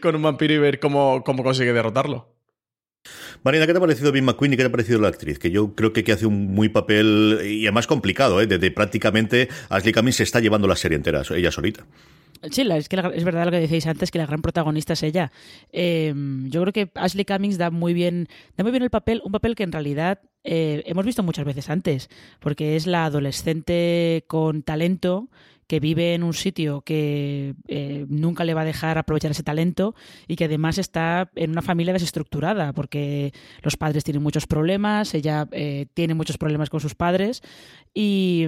con 0.00 0.16
un 0.16 0.22
vampiro 0.22 0.54
y 0.54 0.58
ver 0.58 0.80
cómo, 0.80 1.22
cómo 1.24 1.42
consigue 1.42 1.72
derrotarlo. 1.72 2.28
Marina, 3.42 3.66
¿qué 3.66 3.72
te 3.72 3.78
ha 3.78 3.80
parecido 3.80 4.12
Bill 4.12 4.22
McQueen 4.22 4.52
y 4.52 4.56
qué 4.56 4.62
te 4.62 4.68
ha 4.68 4.70
parecido 4.70 5.00
la 5.00 5.08
actriz? 5.08 5.38
Que 5.38 5.50
yo 5.50 5.74
creo 5.74 5.92
que, 5.92 6.04
que 6.04 6.12
hace 6.12 6.26
un 6.26 6.54
muy 6.54 6.68
papel 6.68 7.40
y 7.44 7.66
además 7.66 7.88
complicado, 7.88 8.40
¿eh? 8.40 8.46
de, 8.46 8.58
de 8.58 8.70
prácticamente 8.70 9.48
Ashley 9.68 9.92
Cummings 9.92 10.16
se 10.16 10.22
está 10.22 10.38
llevando 10.38 10.68
la 10.68 10.76
serie 10.76 10.96
entera, 10.96 11.22
ella 11.34 11.50
solita. 11.50 11.84
Sí, 12.50 12.62
es 12.62 12.88
que 12.88 12.96
la, 12.96 13.08
es 13.08 13.22
verdad 13.22 13.44
lo 13.44 13.50
que 13.52 13.60
decíais 13.60 13.86
antes, 13.86 14.10
que 14.10 14.18
la 14.18 14.26
gran 14.26 14.42
protagonista 14.42 14.94
es 14.94 15.02
ella. 15.04 15.30
Eh, 15.72 16.12
yo 16.46 16.62
creo 16.62 16.72
que 16.72 16.90
Ashley 16.94 17.24
Cummings 17.24 17.56
da 17.56 17.70
muy 17.70 17.94
bien, 17.94 18.28
da 18.56 18.64
muy 18.64 18.72
bien 18.72 18.82
el 18.82 18.90
papel, 18.90 19.22
un 19.24 19.30
papel 19.30 19.54
que 19.54 19.62
en 19.62 19.70
realidad 19.70 20.20
eh, 20.42 20.82
hemos 20.86 21.04
visto 21.04 21.22
muchas 21.22 21.44
veces 21.44 21.70
antes, 21.70 22.10
porque 22.40 22.74
es 22.74 22.88
la 22.88 23.04
adolescente 23.04 24.24
con 24.26 24.62
talento 24.64 25.28
que 25.72 25.80
vive 25.80 26.12
en 26.12 26.22
un 26.22 26.34
sitio 26.34 26.82
que 26.82 27.54
eh, 27.66 28.04
nunca 28.10 28.44
le 28.44 28.52
va 28.52 28.60
a 28.60 28.64
dejar 28.66 28.98
aprovechar 28.98 29.30
ese 29.30 29.42
talento 29.42 29.94
y 30.28 30.36
que 30.36 30.44
además 30.44 30.76
está 30.76 31.30
en 31.34 31.52
una 31.52 31.62
familia 31.62 31.94
desestructurada 31.94 32.74
porque 32.74 33.32
los 33.62 33.78
padres 33.78 34.04
tienen 34.04 34.22
muchos 34.22 34.46
problemas, 34.46 35.14
ella 35.14 35.48
eh, 35.50 35.86
tiene 35.94 36.12
muchos 36.12 36.36
problemas 36.36 36.68
con 36.68 36.80
sus 36.80 36.94
padres 36.94 37.42
y 37.94 38.46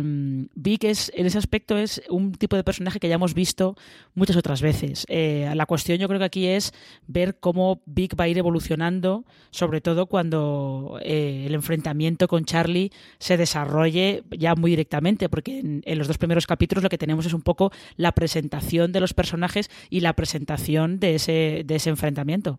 Vic 0.55 0.85
es, 0.85 1.11
en 1.15 1.25
ese 1.25 1.39
aspecto 1.39 1.79
es 1.79 2.03
un 2.11 2.33
tipo 2.33 2.57
de 2.57 2.65
personaje 2.65 3.01
que 3.01 3.09
ya 3.09 3.15
hemos 3.15 3.33
visto 3.33 3.75
muchas 4.15 4.37
otras 4.37 4.61
veces. 4.61 5.07
Eh, 5.09 5.51
la 5.55 5.65
cuestión 5.65 5.97
yo 5.99 6.09
creo 6.09 6.19
que 6.19 6.27
aquí 6.27 6.47
es 6.47 6.75
ver 7.07 7.39
cómo 7.41 7.81
Vic 7.87 8.21
va 8.21 8.25
a 8.25 8.29
ir 8.29 8.37
evolucionando, 8.37 9.25
sobre 9.51 9.81
todo 9.81 10.07
cuando 10.07 10.99
el 11.03 11.55
enfrentamiento 11.55 12.29
con 12.29 12.45
Charlie 12.45 12.91
se 13.19 13.39
desarrolle 13.39 14.25
ya 14.31 14.55
muy 14.55 14.73
directamente, 14.73 15.31
porque 15.31 15.61
en, 15.61 15.83
en 15.87 15.99
los 15.99 16.07
dos 16.07 16.19
primeros 16.19 16.47
capítulos 16.47 16.83
lo 16.83 16.91
que 16.91 16.99
tenemos 16.99 17.14
es 17.21 17.35
un 17.35 17.43
poco 17.43 17.73
la 17.97 18.13
presentación 18.13 18.93
de 18.93 19.01
los 19.01 19.15
personajes 19.15 19.71
y 19.91 20.01
la 20.01 20.15
presentación 20.15 20.99
de 21.01 21.15
ese, 21.15 21.63
de 21.65 21.77
ese 21.77 21.91
enfrentamiento 21.91 22.59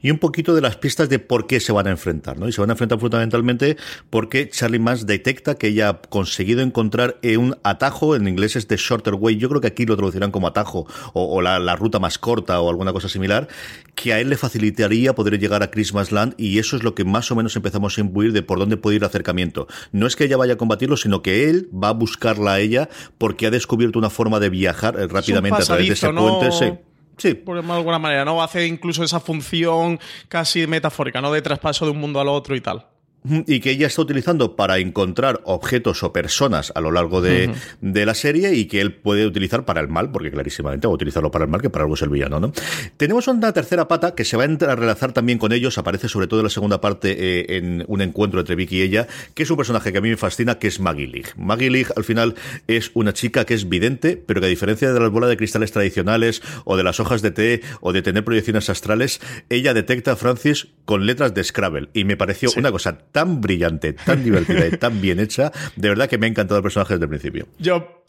y 0.00 0.10
un 0.10 0.18
poquito 0.18 0.54
de 0.54 0.60
las 0.60 0.76
pistas 0.76 1.08
de 1.08 1.18
por 1.18 1.46
qué 1.46 1.60
se 1.60 1.72
van 1.72 1.86
a 1.86 1.90
enfrentar, 1.90 2.38
¿no? 2.38 2.48
Y 2.48 2.52
se 2.52 2.60
van 2.60 2.70
a 2.70 2.74
enfrentar 2.74 2.98
fundamentalmente 2.98 3.76
porque 4.10 4.48
Charlie 4.48 4.78
Mans 4.78 5.06
detecta 5.06 5.54
que 5.54 5.68
ella 5.68 5.88
ha 5.88 6.02
conseguido 6.02 6.60
encontrar 6.60 7.18
un 7.38 7.56
atajo, 7.62 8.16
en 8.16 8.28
inglés 8.28 8.56
es 8.56 8.68
de 8.68 8.76
shorter 8.76 9.14
way, 9.14 9.36
yo 9.36 9.48
creo 9.48 9.60
que 9.60 9.68
aquí 9.68 9.86
lo 9.86 9.96
traducirán 9.96 10.30
como 10.30 10.46
atajo 10.46 10.86
o, 11.12 11.36
o 11.36 11.42
la, 11.42 11.58
la, 11.58 11.76
ruta 11.76 11.98
más 11.98 12.18
corta 12.18 12.60
o 12.60 12.68
alguna 12.68 12.92
cosa 12.92 13.08
similar, 13.08 13.48
que 13.94 14.12
a 14.12 14.20
él 14.20 14.30
le 14.30 14.36
facilitaría 14.36 15.14
poder 15.14 15.38
llegar 15.38 15.62
a 15.62 15.70
Christmas 15.70 16.12
Land 16.12 16.34
y 16.36 16.58
eso 16.58 16.76
es 16.76 16.82
lo 16.82 16.94
que 16.94 17.04
más 17.04 17.30
o 17.30 17.36
menos 17.36 17.54
empezamos 17.56 17.96
a 17.96 18.00
imbuir 18.00 18.32
de 18.32 18.42
por 18.42 18.58
dónde 18.58 18.76
puede 18.76 18.96
ir 18.96 19.02
el 19.02 19.06
acercamiento. 19.06 19.66
No 19.92 20.06
es 20.06 20.16
que 20.16 20.24
ella 20.24 20.36
vaya 20.36 20.54
a 20.54 20.56
combatirlo, 20.56 20.96
sino 20.96 21.22
que 21.22 21.48
él 21.48 21.68
va 21.72 21.88
a 21.88 21.92
buscarla 21.92 22.54
a 22.54 22.60
ella 22.60 22.88
porque 23.18 23.46
ha 23.46 23.50
descubierto 23.50 23.98
una 23.98 24.10
forma 24.10 24.40
de 24.40 24.50
viajar 24.50 24.94
rápidamente 25.10 25.62
a 25.62 25.64
través 25.64 25.86
de 25.86 25.94
ese 25.94 26.12
¿no? 26.12 26.38
puente. 26.38 26.52
Sí. 26.52 26.91
Sí. 27.16 27.34
Por 27.34 27.58
alguna 27.58 27.98
manera, 27.98 28.24
¿no? 28.24 28.42
Hace 28.42 28.66
incluso 28.66 29.04
esa 29.04 29.20
función 29.20 30.00
casi 30.28 30.66
metafórica, 30.66 31.20
¿no? 31.20 31.32
De 31.32 31.42
traspaso 31.42 31.84
de 31.84 31.92
un 31.92 31.98
mundo 31.98 32.20
al 32.20 32.28
otro 32.28 32.56
y 32.56 32.60
tal 32.60 32.86
y 33.24 33.60
que 33.60 33.70
ella 33.70 33.86
está 33.86 34.02
utilizando 34.02 34.56
para 34.56 34.78
encontrar 34.78 35.40
objetos 35.44 36.02
o 36.02 36.12
personas 36.12 36.72
a 36.74 36.80
lo 36.80 36.90
largo 36.90 37.20
de, 37.20 37.48
uh 37.48 37.52
-huh. 37.52 37.92
de, 37.92 38.06
la 38.06 38.14
serie 38.14 38.54
y 38.54 38.66
que 38.66 38.80
él 38.80 38.94
puede 38.94 39.26
utilizar 39.26 39.64
para 39.64 39.80
el 39.80 39.88
mal, 39.88 40.10
porque 40.10 40.30
clarísimamente 40.30 40.86
va 40.86 40.92
a 40.92 40.94
utilizarlo 40.94 41.30
para 41.30 41.44
el 41.44 41.50
mal, 41.50 41.60
que 41.60 41.70
para 41.70 41.84
algo 41.84 41.94
es 41.94 42.02
el 42.02 42.08
villano, 42.08 42.40
¿no? 42.40 42.52
Tenemos 42.96 43.28
una 43.28 43.52
tercera 43.52 43.86
pata 43.86 44.14
que 44.14 44.24
se 44.24 44.36
va 44.36 44.42
a 44.42 44.46
entrelazar 44.46 45.12
también 45.12 45.38
con 45.38 45.52
ellos, 45.52 45.78
aparece 45.78 46.08
sobre 46.08 46.26
todo 46.26 46.40
en 46.40 46.44
la 46.44 46.50
segunda 46.50 46.80
parte 46.80 47.14
eh, 47.18 47.56
en 47.58 47.84
un 47.86 48.00
encuentro 48.00 48.40
entre 48.40 48.56
Vicky 48.56 48.78
y 48.78 48.82
ella, 48.82 49.06
que 49.34 49.44
es 49.44 49.50
un 49.50 49.56
personaje 49.56 49.92
que 49.92 49.98
a 49.98 50.00
mí 50.00 50.10
me 50.10 50.16
fascina, 50.16 50.58
que 50.58 50.66
es 50.68 50.80
Maggie 50.80 51.06
League. 51.06 51.28
Maggie 51.36 51.70
League 51.70 51.90
al 51.96 52.04
final 52.04 52.34
es 52.66 52.90
una 52.94 53.12
chica 53.12 53.44
que 53.44 53.54
es 53.54 53.68
vidente, 53.68 54.16
pero 54.16 54.40
que 54.40 54.46
a 54.46 54.50
diferencia 54.50 54.92
de 54.92 54.98
las 54.98 55.10
bolas 55.10 55.30
de 55.30 55.36
cristales 55.36 55.72
tradicionales 55.72 56.42
o 56.64 56.76
de 56.76 56.82
las 56.82 56.98
hojas 56.98 57.22
de 57.22 57.30
té 57.30 57.62
o 57.80 57.92
de 57.92 58.02
tener 58.02 58.24
proyecciones 58.24 58.68
astrales, 58.68 59.20
ella 59.48 59.74
detecta 59.74 60.12
a 60.12 60.16
Francis 60.16 60.68
con 60.84 61.06
letras 61.06 61.34
de 61.34 61.44
Scrabble 61.44 61.88
y 61.92 62.04
me 62.04 62.16
pareció 62.16 62.48
sí. 62.48 62.58
una 62.58 62.72
cosa 62.72 62.98
tan 63.12 63.40
brillante, 63.40 63.92
tan 63.92 64.24
divertida 64.24 64.66
y 64.66 64.70
tan 64.72 65.00
bien 65.00 65.20
hecha. 65.20 65.52
De 65.76 65.88
verdad 65.88 66.08
que 66.08 66.18
me 66.18 66.26
ha 66.26 66.30
encantado 66.30 66.58
el 66.58 66.62
personaje 66.62 66.94
desde 66.94 67.04
el 67.04 67.10
principio. 67.10 67.46
Yo 67.58 68.04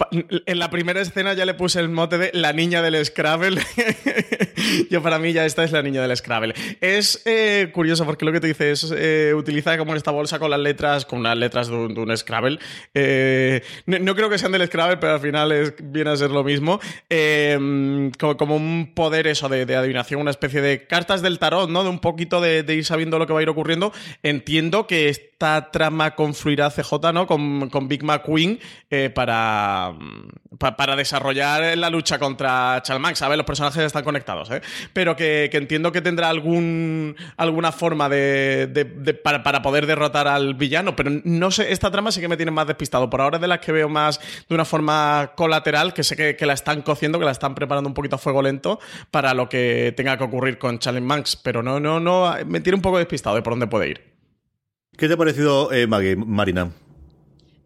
en 0.46 0.60
la 0.60 0.70
primera 0.70 1.02
escena 1.02 1.34
ya 1.34 1.46
le 1.46 1.54
puse 1.54 1.80
el 1.80 1.90
mote 1.90 2.18
de 2.18 2.32
la 2.34 2.54
niña 2.54 2.82
del 2.82 3.06
Scrabble. 3.06 3.62
Yo 4.90 5.02
para 5.02 5.20
mí 5.20 5.34
ya 5.34 5.46
esta 5.46 5.64
es 5.64 5.72
la 5.72 5.82
niña 5.82 6.02
del 6.02 6.16
Scrabble. 6.16 6.54
Es 6.82 7.22
eh, 7.26 7.70
curioso 7.74 8.06
porque 8.06 8.26
lo 8.26 8.32
que 8.32 8.40
te 8.40 8.48
dice 8.48 8.72
es 8.72 8.94
eh, 8.96 9.34
utiliza 9.36 9.78
como 9.78 9.96
esta 9.96 10.12
bolsa 10.12 10.40
con 10.40 10.52
las 10.52 10.60
letras, 10.60 11.06
con 11.06 11.20
unas 11.20 11.38
letras 11.38 11.68
de 11.68 11.76
un, 11.76 12.18
Scrabble. 12.18 12.60
Eh, 12.94 13.62
no, 13.86 14.16
creo 14.16 14.30
que 14.30 14.38
sean 14.38 14.52
del 14.52 14.68
Scrabble, 14.68 14.98
pero 14.98 15.14
al 15.14 15.20
final 15.20 15.52
es, 15.52 15.74
viene 15.82 16.12
a 16.12 16.16
ser 16.16 16.32
lo 16.32 16.44
mismo. 16.44 16.80
Como, 18.20 18.56
un 18.56 18.92
poder 18.94 19.28
eso 19.28 19.50
de, 19.50 19.76
adivinación, 19.76 20.22
una 20.22 20.32
especie 20.32 20.62
de 20.62 20.86
cartas 20.86 21.22
del 21.22 21.40
tarot, 21.40 21.70
¿no? 21.70 21.84
De 21.84 21.90
un 21.90 22.00
poquito 22.00 22.42
de, 22.42 22.64
ir 22.74 22.86
sabiendo 22.86 23.18
lo 23.20 23.28
que 23.28 23.34
va 23.34 23.40
a 23.40 23.44
ir 23.44 23.50
ocurriendo. 23.50 23.92
Entiendo 24.22 24.86
que 24.86 25.10
esta 25.10 25.72
trama 25.72 26.16
confluirá 26.16 26.70
CJ, 26.70 27.14
¿no? 27.14 27.26
Con, 27.28 27.70
con 27.70 27.88
Big 27.88 28.04
McQueen 28.04 28.60
para, 29.16 29.94
para 30.60 30.96
desarrollar 30.96 31.78
la 31.78 31.90
lucha 31.90 32.20
contra 32.20 32.82
Chalmax. 32.84 33.20
¿Sabes? 33.20 33.38
Los 33.38 33.46
personajes 33.46 33.84
están 33.84 34.04
conectados, 34.04 34.50
Pero 34.94 35.16
que, 35.16 35.50
entiendo 35.54 35.92
que 35.92 36.02
tendrá 36.02 36.30
algún, 36.30 37.16
alguna 37.38 37.72
forma 37.72 38.10
de, 38.10 39.20
para, 39.24 39.62
poder 39.62 39.86
derrotar 39.86 40.28
al 40.28 40.56
villano. 40.56 40.96
Pero 40.96 41.12
no 41.24 41.52
sé, 41.52 41.72
esta 41.72 41.92
trama 41.92 42.12
sí 42.12 42.22
que 42.22 42.28
me 42.28 42.38
tiene 42.38 42.52
más 42.52 42.68
despistado. 42.68 43.10
Por 43.10 43.22
ahora 43.22 43.38
es 43.38 43.42
de 43.42 43.48
las 43.48 43.60
que 43.60 43.72
veo 43.72 43.90
más 43.90 44.20
de 44.48 44.56
una 44.56 44.66
forma 44.66 45.32
colateral, 45.36 45.94
que 45.94 46.04
sé 46.04 46.36
que, 46.36 46.46
la 46.46 46.54
están 46.54 46.82
cociendo, 46.82 47.20
que 47.20 47.26
la 47.26 47.32
están 47.32 47.56
preparando 47.56 47.88
un 47.88 47.94
poquito 47.94 48.16
a 48.16 48.20
fuego 48.20 48.42
lento 48.42 48.80
para 49.12 49.34
lo 49.34 49.48
que 49.48 49.94
tenga 49.96 50.18
que 50.18 50.24
ocurrir 50.24 50.58
con 50.58 50.80
Challenge 50.80 51.08
Max. 51.08 51.36
Pero 51.36 51.64
no, 51.64 51.80
no, 51.80 52.00
no, 52.00 52.34
me 52.46 52.60
tiene 52.60 52.76
un 52.76 52.82
poco 52.82 52.98
despistado 52.98 53.36
de 53.36 53.42
por 53.42 53.54
dónde 53.54 53.68
puede 53.68 53.90
ir. 53.90 54.14
¿Qué 54.98 55.08
te 55.08 55.16
ha 55.16 55.18
parecido, 55.18 55.72
eh, 55.72 55.88
Marina? 55.88 56.72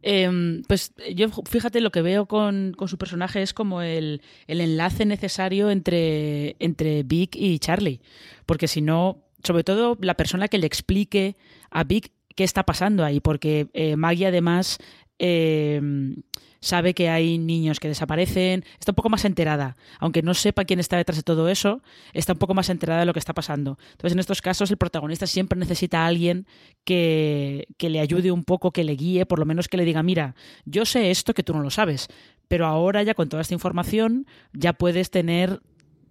Em, 0.09 0.63
pues 0.69 0.93
yo, 1.13 1.27
fíjate, 1.29 1.81
lo 1.81 1.91
que 1.91 2.01
veo 2.01 2.27
con, 2.27 2.77
su 2.87 2.97
personaje 2.97 3.41
es 3.41 3.53
como 3.53 3.81
el, 3.81 4.21
enlace 4.47 5.05
necesario 5.05 5.69
entre, 5.69 6.55
entre 6.59 7.03
Vic 7.03 7.35
y 7.35 7.59
Charlie. 7.59 7.99
Porque 8.45 8.69
si 8.69 8.79
no, 8.79 9.25
sobre 9.43 9.65
todo 9.65 9.97
la 9.99 10.13
persona 10.13 10.47
que 10.47 10.59
le 10.59 10.65
explique 10.65 11.35
a 11.71 11.83
Vic 11.83 12.13
qué 12.37 12.45
está 12.45 12.63
pasando 12.63 13.03
ahí. 13.03 13.19
Porque 13.19 13.67
eh, 13.73 13.97
Maggie 13.97 14.27
además 14.27 14.77
em, 15.19 16.15
sabe 16.59 16.93
que 16.93 17.09
hay 17.09 17.37
niños 17.37 17.79
que 17.79 17.87
desaparecen, 17.87 18.65
está 18.79 18.91
un 18.91 18.95
poco 18.95 19.09
más 19.09 19.25
enterada. 19.25 19.75
Aunque 19.99 20.21
no 20.21 20.33
sepa 20.33 20.65
quién 20.65 20.79
está 20.79 20.97
detrás 20.97 21.17
de 21.17 21.23
todo 21.23 21.49
eso, 21.49 21.81
está 22.13 22.33
un 22.33 22.39
poco 22.39 22.53
más 22.53 22.69
enterada 22.69 23.01
de 23.01 23.05
lo 23.05 23.13
que 23.13 23.19
está 23.19 23.33
pasando. 23.33 23.77
Entonces, 23.91 24.13
en 24.13 24.19
estos 24.19 24.41
casos, 24.41 24.71
el 24.71 24.77
protagonista 24.77 25.27
siempre 25.27 25.59
necesita 25.59 26.03
a 26.03 26.07
alguien 26.07 26.47
que, 26.83 27.67
que 27.77 27.89
le 27.89 27.99
ayude 27.99 28.31
un 28.31 28.43
poco, 28.43 28.71
que 28.71 28.83
le 28.83 28.95
guíe, 28.95 29.25
por 29.25 29.39
lo 29.39 29.45
menos 29.45 29.67
que 29.67 29.77
le 29.77 29.85
diga, 29.85 30.03
mira, 30.03 30.35
yo 30.65 30.85
sé 30.85 31.11
esto 31.11 31.33
que 31.33 31.43
tú 31.43 31.53
no 31.53 31.61
lo 31.61 31.69
sabes, 31.69 32.07
pero 32.47 32.65
ahora 32.65 33.03
ya 33.03 33.13
con 33.13 33.29
toda 33.29 33.41
esta 33.41 33.53
información 33.53 34.25
ya 34.53 34.73
puedes 34.73 35.11
tener 35.11 35.61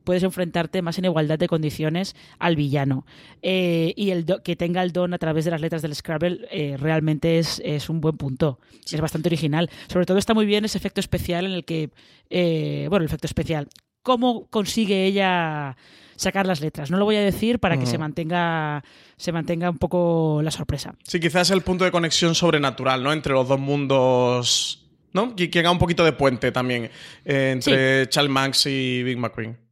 puedes 0.06 0.22
enfrentarte 0.22 0.80
más 0.80 0.96
en 0.98 1.04
igualdad 1.04 1.38
de 1.38 1.48
condiciones 1.48 2.14
al 2.38 2.56
villano. 2.56 3.04
Eh, 3.42 3.92
y 3.96 4.10
el 4.10 4.24
que 4.42 4.56
tenga 4.56 4.82
el 4.82 4.92
don 4.92 5.12
a 5.12 5.18
través 5.18 5.44
de 5.44 5.50
las 5.50 5.60
letras 5.60 5.82
del 5.82 5.94
Scrabble 5.94 6.46
eh, 6.50 6.76
realmente 6.78 7.38
es, 7.38 7.60
es, 7.64 7.90
un 7.90 8.00
buen 8.00 8.16
punto. 8.16 8.60
Es 8.90 9.00
bastante 9.00 9.28
original. 9.28 9.68
Sobre 9.88 10.06
todo 10.06 10.16
está 10.16 10.32
muy 10.32 10.46
bien 10.46 10.64
ese 10.64 10.78
efecto 10.78 11.00
especial 11.00 11.44
en 11.44 11.52
el 11.52 11.64
que, 11.64 11.90
eh, 12.30 12.86
bueno, 12.88 13.02
el 13.02 13.08
efecto 13.08 13.26
especial, 13.26 13.68
cómo 14.02 14.46
consigue 14.46 15.04
ella 15.04 15.76
sacar 16.14 16.46
las 16.46 16.60
letras. 16.60 16.90
No 16.90 16.98
lo 16.98 17.04
voy 17.04 17.16
a 17.16 17.20
decir 17.20 17.58
para 17.58 17.76
que 17.76 17.84
se 17.84 17.98
mantenga 17.98 18.84
se 19.16 19.32
mantenga 19.32 19.68
un 19.68 19.78
poco 19.78 20.40
la 20.42 20.52
sorpresa. 20.52 20.94
Sí, 21.02 21.18
quizás 21.18 21.50
el 21.50 21.62
punto 21.62 21.84
de 21.84 21.90
conexión 21.90 22.36
sobrenatural, 22.36 23.02
¿no? 23.02 23.12
Entre 23.12 23.32
los 23.32 23.48
dos 23.48 23.58
mundos, 23.58 24.86
¿no? 25.12 25.34
Que, 25.34 25.50
haga 25.58 25.72
un 25.72 25.78
poquito 25.78 26.04
de 26.04 26.12
puente 26.12 26.52
también 26.52 26.90
entre 27.24 28.08
Charles 28.08 28.30
Manx 28.30 28.66
y 28.66 29.02
Big 29.02 29.18
McQueen. 29.18 29.65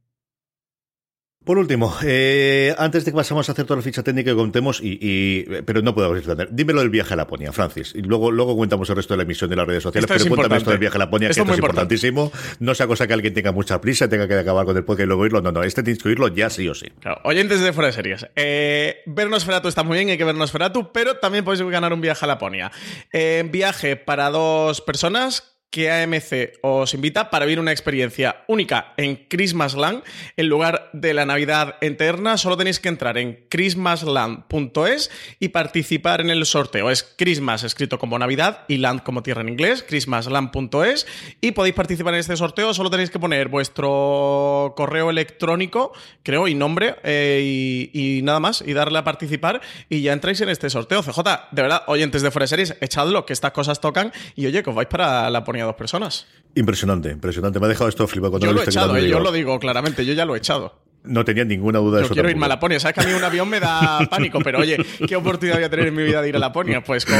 Por 1.45 1.59
último, 1.59 1.95
eh, 2.03 2.73
antes 2.79 3.05
de 3.05 3.11
que 3.11 3.15
pasemos 3.15 3.47
a 3.47 3.51
hacer 3.51 3.65
toda 3.65 3.77
la 3.77 3.83
ficha 3.83 4.01
técnica 4.01 4.31
que 4.31 4.35
contemos, 4.35 4.79
y, 4.81 5.45
pero 5.63 5.83
no 5.83 5.93
podemos 5.93 6.17
explicar. 6.17 6.47
Dímelo 6.51 6.79
del 6.81 6.89
viaje 6.89 7.13
a 7.13 7.17
Laponia, 7.17 7.53
Francis. 7.53 7.93
Y 7.93 8.01
luego, 8.01 8.31
luego 8.31 8.55
cuéntamos 8.55 8.89
el 8.89 8.95
resto 8.95 9.13
de 9.13 9.17
la 9.19 9.23
emisión 9.23 9.51
de 9.51 9.55
las 9.55 9.67
redes 9.67 9.83
sociales. 9.83 10.09
pero 10.11 10.27
cuéntame 10.27 10.57
esto 10.57 10.71
del 10.71 10.79
viaje 10.79 10.97
a 10.97 10.99
Laponia, 10.99 11.27
que 11.27 11.39
esto 11.39 11.51
es 11.51 11.57
importantísimo. 11.59 12.31
No 12.59 12.73
sea 12.73 12.87
cosa 12.87 13.05
que 13.05 13.13
alguien 13.13 13.35
tenga 13.35 13.51
mucha 13.51 13.79
prisa, 13.79 14.09
tenga 14.09 14.27
que 14.27 14.33
acabar 14.33 14.65
con 14.65 14.75
el 14.75 14.83
podcast 14.83 15.05
y 15.05 15.07
luego 15.07 15.21
oírlo. 15.21 15.41
No, 15.41 15.51
no, 15.51 15.61
este 15.61 15.83
tienes 15.83 16.01
que 16.01 16.09
oírlo 16.09 16.29
ya 16.29 16.49
sí 16.49 16.67
o 16.67 16.73
sí. 16.73 16.87
Claro, 16.99 17.21
oyentes 17.23 17.61
de 17.61 17.73
fuera 17.73 17.87
de 17.87 17.93
series. 17.93 18.25
Eh, 18.35 19.03
vernos 19.05 19.45
Feratu 19.45 19.67
está 19.67 19.83
muy 19.83 19.97
bien, 19.97 20.09
hay 20.09 20.17
que 20.17 20.25
vernos 20.25 20.51
Feratu, 20.51 20.91
pero 20.91 21.17
también 21.17 21.45
podéis 21.45 21.61
ganar 21.69 21.93
un 21.93 22.01
viaje 22.01 22.25
a 22.25 22.27
Laponia. 22.27 22.71
Eh, 23.13 23.47
viaje 23.51 23.97
para 23.97 24.31
dos 24.31 24.81
personas 24.81 25.54
que 25.69 25.91
AMC 25.91 26.59
os 26.61 26.93
invita 26.93 27.29
para 27.29 27.45
vivir 27.45 27.59
una 27.59 27.71
experiencia 27.71 28.43
única 28.47 28.93
en 28.95 29.27
Christmasland. 29.27 30.03
En 30.37 30.47
lugar 30.47 30.89
de 30.93 31.13
la 31.13 31.25
Navidad 31.25 31.75
eterna, 31.81 32.37
solo 32.37 32.55
tenéis 32.55 32.79
que 32.79 32.87
entrar 32.87 33.17
en 33.17 33.45
christmasland.es 33.49 35.11
y 35.39 35.49
participar 35.49 36.21
en 36.21 36.29
el 36.29 36.45
sorteo. 36.45 36.89
Es 36.89 37.03
Christmas 37.03 37.63
escrito 37.63 37.99
como 37.99 38.17
Navidad 38.17 38.63
y 38.67 38.77
Land 38.77 39.03
como 39.03 39.21
tierra 39.21 39.41
en 39.41 39.49
inglés, 39.49 39.83
christmasland.es 39.83 41.07
y 41.41 41.51
podéis 41.51 41.75
participar 41.75 42.13
en 42.13 42.21
este 42.21 42.37
sorteo. 42.37 42.73
Solo 42.73 42.89
tenéis 42.89 43.09
que 43.09 43.19
poner 43.19 43.49
vuestro 43.49 44.73
correo 44.77 45.09
electrónico, 45.09 45.91
creo, 46.23 46.47
y 46.47 46.55
nombre 46.55 46.95
eh, 47.03 47.89
y, 47.93 48.21
nada 48.23 48.39
más, 48.39 48.63
y 48.65 48.73
darle 48.73 48.99
a 48.99 49.03
participar 49.03 49.61
y 49.89 50.01
ya 50.01 50.13
entráis 50.13 50.39
en 50.41 50.49
este 50.49 50.69
sorteo. 50.69 51.03
CJ, 51.03 51.19
de 51.51 51.61
verdad, 51.61 51.83
oyentes 51.87 52.21
de 52.21 52.31
Fuera 52.31 52.47
Series, 52.47 52.75
echadlo, 52.81 53.25
que 53.25 53.33
estas 53.33 53.51
cosas 53.51 53.81
tocan 53.81 54.13
y 54.35 54.45
oye, 54.47 54.63
que 54.63 54.69
os 54.69 54.75
vais 54.75 54.87
para 54.87 55.29
la 55.29 55.43
dos 55.65 55.75
personas. 55.75 56.27
Impresionante, 56.55 57.09
impresionante. 57.09 57.59
Me 57.59 57.65
ha 57.65 57.69
dejado 57.69 57.89
esto 57.89 58.07
flipado 58.07 58.31
cuando 58.31 58.47
yo 58.47 58.53
lo, 58.53 58.61
he 58.61 58.63
echado, 58.65 58.95
eh, 58.95 59.09
yo 59.09 59.19
lo 59.19 59.31
digo 59.31 59.59
claramente, 59.59 60.05
yo 60.05 60.13
ya 60.13 60.25
lo 60.25 60.35
he 60.35 60.37
echado. 60.37 60.81
No 61.03 61.23
tenía 61.23 61.45
ninguna 61.45 61.79
duda 61.79 61.97
de 61.97 62.03
yo 62.03 62.05
eso. 62.05 62.13
quiero 62.13 62.29
irme 62.29 62.45
a 62.45 62.49
Laponia. 62.49 62.79
Sabes 62.79 62.95
que 62.95 63.01
a 63.01 63.07
mí 63.07 63.13
un 63.13 63.23
avión 63.23 63.47
me 63.49 63.59
da 63.59 63.99
pánico, 64.09 64.39
pero 64.43 64.59
oye, 64.59 64.77
¿qué 65.07 65.15
oportunidad 65.15 65.57
voy 65.57 65.65
a 65.65 65.69
tener 65.69 65.87
en 65.87 65.95
mi 65.95 66.03
vida 66.03 66.21
de 66.21 66.29
ir 66.29 66.35
a 66.35 66.39
Laponia? 66.39 66.83
Pues 66.83 67.05
con, 67.05 67.15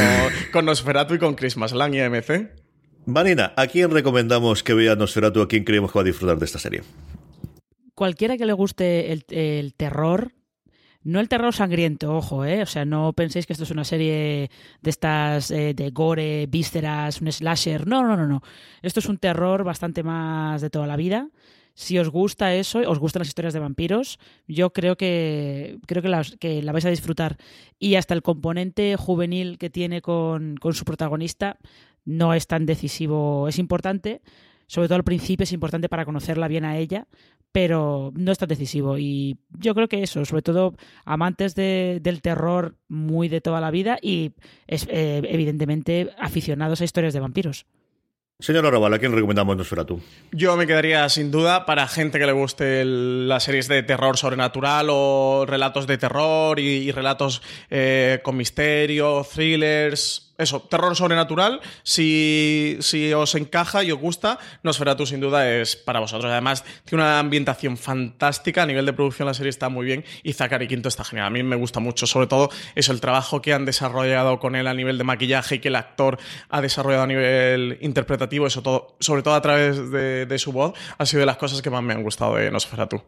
con 0.52 0.64
Nosferatu 0.64 1.14
y 1.14 1.18
con 1.18 1.34
Christmas 1.34 1.72
Lang 1.72 1.94
y 1.94 2.00
AMC. 2.00 2.50
Vanina, 3.04 3.52
¿a 3.56 3.68
quién 3.68 3.90
recomendamos 3.92 4.64
que 4.64 4.74
vea 4.74 4.96
Nosferatu? 4.96 5.40
¿A 5.40 5.46
quién 5.48 5.62
creemos 5.62 5.92
que 5.92 5.98
va 5.98 6.02
a 6.02 6.04
disfrutar 6.04 6.38
de 6.38 6.44
esta 6.44 6.58
serie? 6.58 6.82
Cualquiera 7.94 8.36
que 8.36 8.44
le 8.46 8.52
guste 8.52 9.12
el, 9.12 9.24
el 9.28 9.74
terror, 9.74 10.32
no 11.06 11.20
el 11.20 11.28
terror 11.28 11.54
sangriento, 11.54 12.16
ojo, 12.16 12.44
¿eh? 12.44 12.62
O 12.62 12.66
sea, 12.66 12.84
no 12.84 13.12
penséis 13.12 13.46
que 13.46 13.52
esto 13.52 13.62
es 13.62 13.70
una 13.70 13.84
serie 13.84 14.50
de 14.82 14.90
estas 14.90 15.52
eh, 15.52 15.72
de 15.72 15.90
gore, 15.90 16.46
vísceras, 16.48 17.20
un 17.20 17.30
slasher. 17.30 17.86
No, 17.86 18.02
no, 18.02 18.16
no, 18.16 18.26
no. 18.26 18.42
Esto 18.82 18.98
es 18.98 19.06
un 19.06 19.16
terror 19.16 19.62
bastante 19.62 20.02
más 20.02 20.60
de 20.62 20.68
toda 20.68 20.88
la 20.88 20.96
vida. 20.96 21.28
Si 21.74 21.96
os 21.96 22.08
gusta 22.08 22.54
eso, 22.54 22.80
os 22.90 22.98
gustan 22.98 23.20
las 23.20 23.28
historias 23.28 23.54
de 23.54 23.60
vampiros, 23.60 24.18
yo 24.48 24.72
creo 24.72 24.96
que 24.96 25.78
creo 25.86 26.02
que, 26.02 26.38
que 26.40 26.62
la 26.62 26.72
vais 26.72 26.86
a 26.86 26.90
disfrutar. 26.90 27.36
Y 27.78 27.94
hasta 27.94 28.14
el 28.14 28.22
componente 28.22 28.96
juvenil 28.96 29.58
que 29.58 29.70
tiene 29.70 30.02
con, 30.02 30.56
con 30.56 30.74
su 30.74 30.84
protagonista 30.84 31.58
no 32.04 32.34
es 32.34 32.48
tan 32.48 32.66
decisivo. 32.66 33.46
Es 33.46 33.60
importante, 33.60 34.22
sobre 34.66 34.88
todo 34.88 34.96
al 34.96 35.04
principio 35.04 35.44
es 35.44 35.52
importante 35.52 35.88
para 35.88 36.04
conocerla 36.04 36.48
bien 36.48 36.64
a 36.64 36.76
ella, 36.76 37.06
pero 37.52 38.12
no 38.14 38.32
es 38.32 38.38
tan 38.38 38.48
decisivo. 38.48 38.98
Y 38.98 39.38
yo 39.58 39.74
creo 39.74 39.88
que 39.88 40.02
eso, 40.02 40.24
sobre 40.24 40.42
todo 40.42 40.74
amantes 41.04 41.54
del 41.54 42.20
terror 42.20 42.76
muy 42.88 43.28
de 43.28 43.40
toda 43.40 43.60
la 43.60 43.70
vida 43.70 43.98
y 44.02 44.32
es, 44.66 44.86
eh, 44.90 45.22
evidentemente 45.24 46.10
aficionados 46.18 46.80
a 46.80 46.84
historias 46.84 47.14
de 47.14 47.20
vampiros. 47.20 47.66
Señor 48.38 48.66
Arrabal, 48.66 48.92
¿a 48.92 48.98
quién 48.98 49.12
recomendamos 49.12 49.56
Nosferatu? 49.56 50.02
Yo 50.30 50.58
me 50.58 50.66
quedaría 50.66 51.08
sin 51.08 51.30
duda 51.30 51.64
para 51.64 51.88
gente 51.88 52.18
que 52.18 52.26
le 52.26 52.32
guste 52.32 52.84
las 52.84 53.44
series 53.44 53.66
de 53.66 53.82
terror 53.82 54.18
sobrenatural 54.18 54.88
o 54.90 55.46
relatos 55.48 55.86
de 55.86 55.96
terror 55.96 56.60
y, 56.60 56.92
relatos 56.92 57.40
eh, 57.70 58.20
con 58.22 58.36
misterio, 58.36 59.24
thrillers, 59.24 60.25
eso, 60.38 60.60
terror 60.60 60.94
sobrenatural. 60.96 61.60
Si, 61.82 62.76
si, 62.80 63.12
os 63.12 63.34
encaja 63.34 63.82
y 63.82 63.92
os 63.92 63.98
gusta, 63.98 64.38
Nosferatu 64.62 65.06
sin 65.06 65.20
duda 65.20 65.50
es 65.50 65.76
para 65.76 66.00
vosotros. 66.00 66.30
Además, 66.30 66.64
tiene 66.84 67.04
una 67.04 67.18
ambientación 67.18 67.76
fantástica. 67.76 68.62
A 68.62 68.66
nivel 68.66 68.86
de 68.86 68.92
producción, 68.92 69.26
la 69.26 69.34
serie 69.34 69.50
está 69.50 69.68
muy 69.68 69.86
bien. 69.86 70.04
Y 70.22 70.32
Zachary 70.32 70.68
Quinto 70.68 70.88
está 70.88 71.04
genial. 71.04 71.26
A 71.26 71.30
mí 71.30 71.42
me 71.42 71.56
gusta 71.56 71.80
mucho. 71.80 72.06
Sobre 72.06 72.26
todo, 72.26 72.50
eso, 72.74 72.92
el 72.92 73.00
trabajo 73.00 73.40
que 73.40 73.52
han 73.52 73.64
desarrollado 73.64 74.38
con 74.38 74.56
él 74.56 74.66
a 74.66 74.74
nivel 74.74 74.98
de 74.98 75.04
maquillaje 75.04 75.56
y 75.56 75.58
que 75.58 75.68
el 75.68 75.76
actor 75.76 76.18
ha 76.48 76.60
desarrollado 76.60 77.04
a 77.04 77.06
nivel 77.06 77.78
interpretativo. 77.80 78.46
Eso 78.46 78.62
todo, 78.62 78.96
sobre 79.00 79.22
todo 79.22 79.34
a 79.34 79.42
través 79.42 79.90
de, 79.90 80.26
de 80.26 80.38
su 80.38 80.52
voz, 80.52 80.74
ha 80.98 81.06
sido 81.06 81.20
de 81.20 81.26
las 81.26 81.36
cosas 81.36 81.62
que 81.62 81.70
más 81.70 81.82
me 81.82 81.94
han 81.94 82.02
gustado 82.02 82.36
de 82.36 82.50
Nosferatu. 82.50 83.02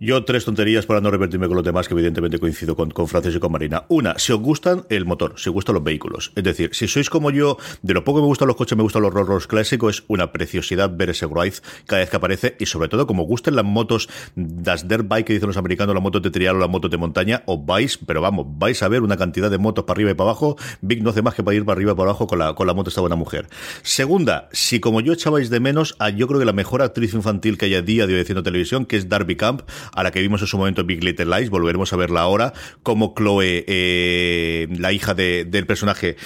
Yo 0.00 0.24
tres 0.24 0.44
tonterías 0.44 0.86
para 0.86 1.00
no 1.00 1.10
revertirme 1.10 1.46
con 1.46 1.56
los 1.56 1.64
demás, 1.64 1.88
que 1.88 1.94
evidentemente 1.94 2.38
coincido 2.38 2.76
con, 2.76 2.90
con 2.90 3.08
Francis 3.08 3.36
y 3.36 3.38
con 3.38 3.52
Marina. 3.52 3.84
Una, 3.88 4.18
si 4.18 4.32
os 4.32 4.40
gustan 4.40 4.84
el 4.90 5.04
motor, 5.04 5.34
si 5.36 5.48
os 5.48 5.54
gustan 5.54 5.74
los 5.74 5.84
vehículos. 5.84 6.32
Es 6.34 6.44
decir, 6.44 6.70
si 6.72 6.88
sois 6.88 7.08
como 7.10 7.30
yo, 7.30 7.58
de 7.82 7.94
lo 7.94 8.04
poco 8.04 8.18
que 8.18 8.22
me 8.22 8.28
gustan 8.28 8.48
los 8.48 8.56
coches, 8.56 8.76
me 8.76 8.82
gustan 8.82 9.02
los 9.02 9.12
Rolls 9.12 9.46
clásicos, 9.46 9.98
es 9.98 10.04
una 10.08 10.32
preciosidad 10.32 10.94
ver 10.94 11.10
ese 11.10 11.26
Wraith 11.26 11.60
cada 11.86 12.00
vez 12.00 12.10
que 12.10 12.16
aparece 12.16 12.56
y 12.58 12.66
sobre 12.66 12.88
todo 12.88 13.06
como 13.06 13.24
gusten 13.24 13.56
las 13.56 13.64
motos, 13.64 14.08
das 14.34 14.88
dirt 14.88 15.06
bike 15.06 15.26
que 15.26 15.32
dicen 15.34 15.48
los 15.48 15.56
americanos, 15.56 15.94
las 15.94 16.02
motos 16.02 16.22
de 16.22 16.30
trial 16.30 16.56
o 16.56 16.58
las 16.58 16.68
motos 16.68 16.90
de 16.90 16.96
montaña, 16.96 17.42
os 17.46 17.64
vais, 17.64 17.98
pero 17.98 18.20
vamos, 18.20 18.46
vais 18.58 18.82
a 18.82 18.88
ver 18.88 19.02
una 19.02 19.16
cantidad 19.16 19.50
de 19.50 19.58
motos 19.58 19.84
para 19.84 19.96
arriba 19.96 20.10
y 20.10 20.14
para 20.14 20.30
abajo. 20.30 20.56
Big 20.80 21.02
no 21.02 21.10
hace 21.10 21.22
más 21.22 21.34
que 21.34 21.42
para 21.42 21.56
ir 21.56 21.64
para 21.64 21.76
arriba 21.76 21.92
y 21.92 21.94
para 21.94 22.10
abajo 22.10 22.26
con 22.26 22.38
la, 22.38 22.54
con 22.54 22.66
la 22.66 22.74
moto 22.74 22.88
esta 22.88 23.00
buena 23.00 23.16
mujer. 23.16 23.48
Segunda, 23.82 24.48
si 24.52 24.80
como 24.80 25.00
yo 25.00 25.12
echabais 25.12 25.50
de 25.50 25.60
menos 25.60 25.96
a 25.98 26.10
yo 26.10 26.26
creo 26.26 26.40
que 26.40 26.46
la 26.46 26.52
mejor 26.52 26.82
actriz 26.82 27.14
infantil 27.14 27.58
que 27.58 27.66
hay 27.66 27.74
a 27.74 27.82
día 27.82 28.06
de 28.06 28.14
hoy 28.14 28.20
haciendo 28.20 28.42
televisión, 28.42 28.86
que 28.86 28.96
es 28.96 29.08
Darby 29.08 29.36
Camp, 29.36 29.62
a 29.92 30.02
la 30.02 30.10
que 30.10 30.20
vimos 30.20 30.40
en 30.40 30.46
su 30.46 30.58
momento 30.58 30.84
Big 30.84 31.02
Little 31.02 31.26
Lies, 31.26 31.50
volveremos 31.50 31.92
a 31.92 31.96
verla 31.96 32.20
ahora, 32.20 32.52
como 32.82 33.14
Chloe, 33.16 33.64
eh, 33.66 34.68
la 34.70 34.92
hija 34.92 35.14
de, 35.14 35.44
del 35.44 35.66
personaje 35.66 36.16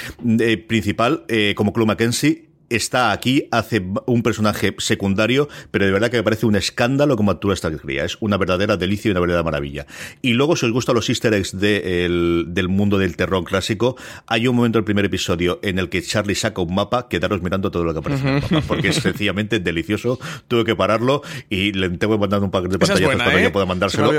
eh, 0.41 0.57
principal, 0.57 1.25
eh, 1.29 1.55
como 1.57 1.73
Chloe 1.73 1.87
Mackenzie, 1.87 2.48
está 2.71 3.13
aquí, 3.13 3.49
hace 3.51 3.83
un 4.07 4.23
personaje 4.23 4.75
secundario, 4.79 5.49
pero 5.71 5.87
de 5.87 5.93
verdad 5.93 6.11
que 6.11 6.19
me 6.19 6.23
parece 6.23 6.47
un 6.47 6.57
escándalo 6.57 7.17
como 7.17 7.31
actúa 7.31 7.55
esta 7.55 7.71
cría. 7.71 8.05
Es 8.05 8.19
una 8.21 8.37
verdadera 8.37 8.77
delicia 8.77 9.09
y 9.09 9.13
una 9.13 9.21
verdadera 9.21 9.43
maravilla. 9.43 9.87
Y 10.23 10.35
luego, 10.35 10.57
si 10.57 10.67
os 10.67 10.73
gustan 10.73 10.95
los 10.95 11.09
easter 11.09 11.35
eggs 11.35 11.59
del 11.59 12.67
mundo 12.69 12.99
del 12.99 13.17
terror 13.17 13.45
clásico, 13.45 13.97
hay 14.27 14.49
un 14.49 14.57
momento 14.57 14.79
del 14.79 14.85
primer 14.85 15.05
episodio 15.05 15.61
en 15.63 15.79
el 15.79 15.89
que 15.89 16.03
Charlie 16.03 16.35
saca 16.35 16.63
un 16.63 16.75
mapa, 16.75 17.09
quedaros 17.09 17.43
mirando 17.43 17.71
todo 17.71 17.85
lo 17.85 17.93
que 17.93 18.01
aparece 18.01 18.29
en 18.29 18.35
el 18.37 18.43
mapa, 18.43 18.63
porque 18.67 18.89
es 18.89 18.97
sencillamente 18.97 19.59
delicioso. 19.61 20.19
Tuve 20.49 20.65
que 20.65 20.77
pararlo 20.77 21.23
y 21.49 21.73
le 21.73 21.91
tengo 21.91 22.15
que 22.15 22.21
mandar 22.21 22.43
un 22.43 22.51
paquete 22.51 22.73
de 22.73 22.79
pantallazos 22.79 23.17
para 23.17 23.31
que 23.31 23.41
¿eh? 23.41 23.43
yo 23.45 23.53
pueda 23.53 23.67
mandárselo. 23.67 24.13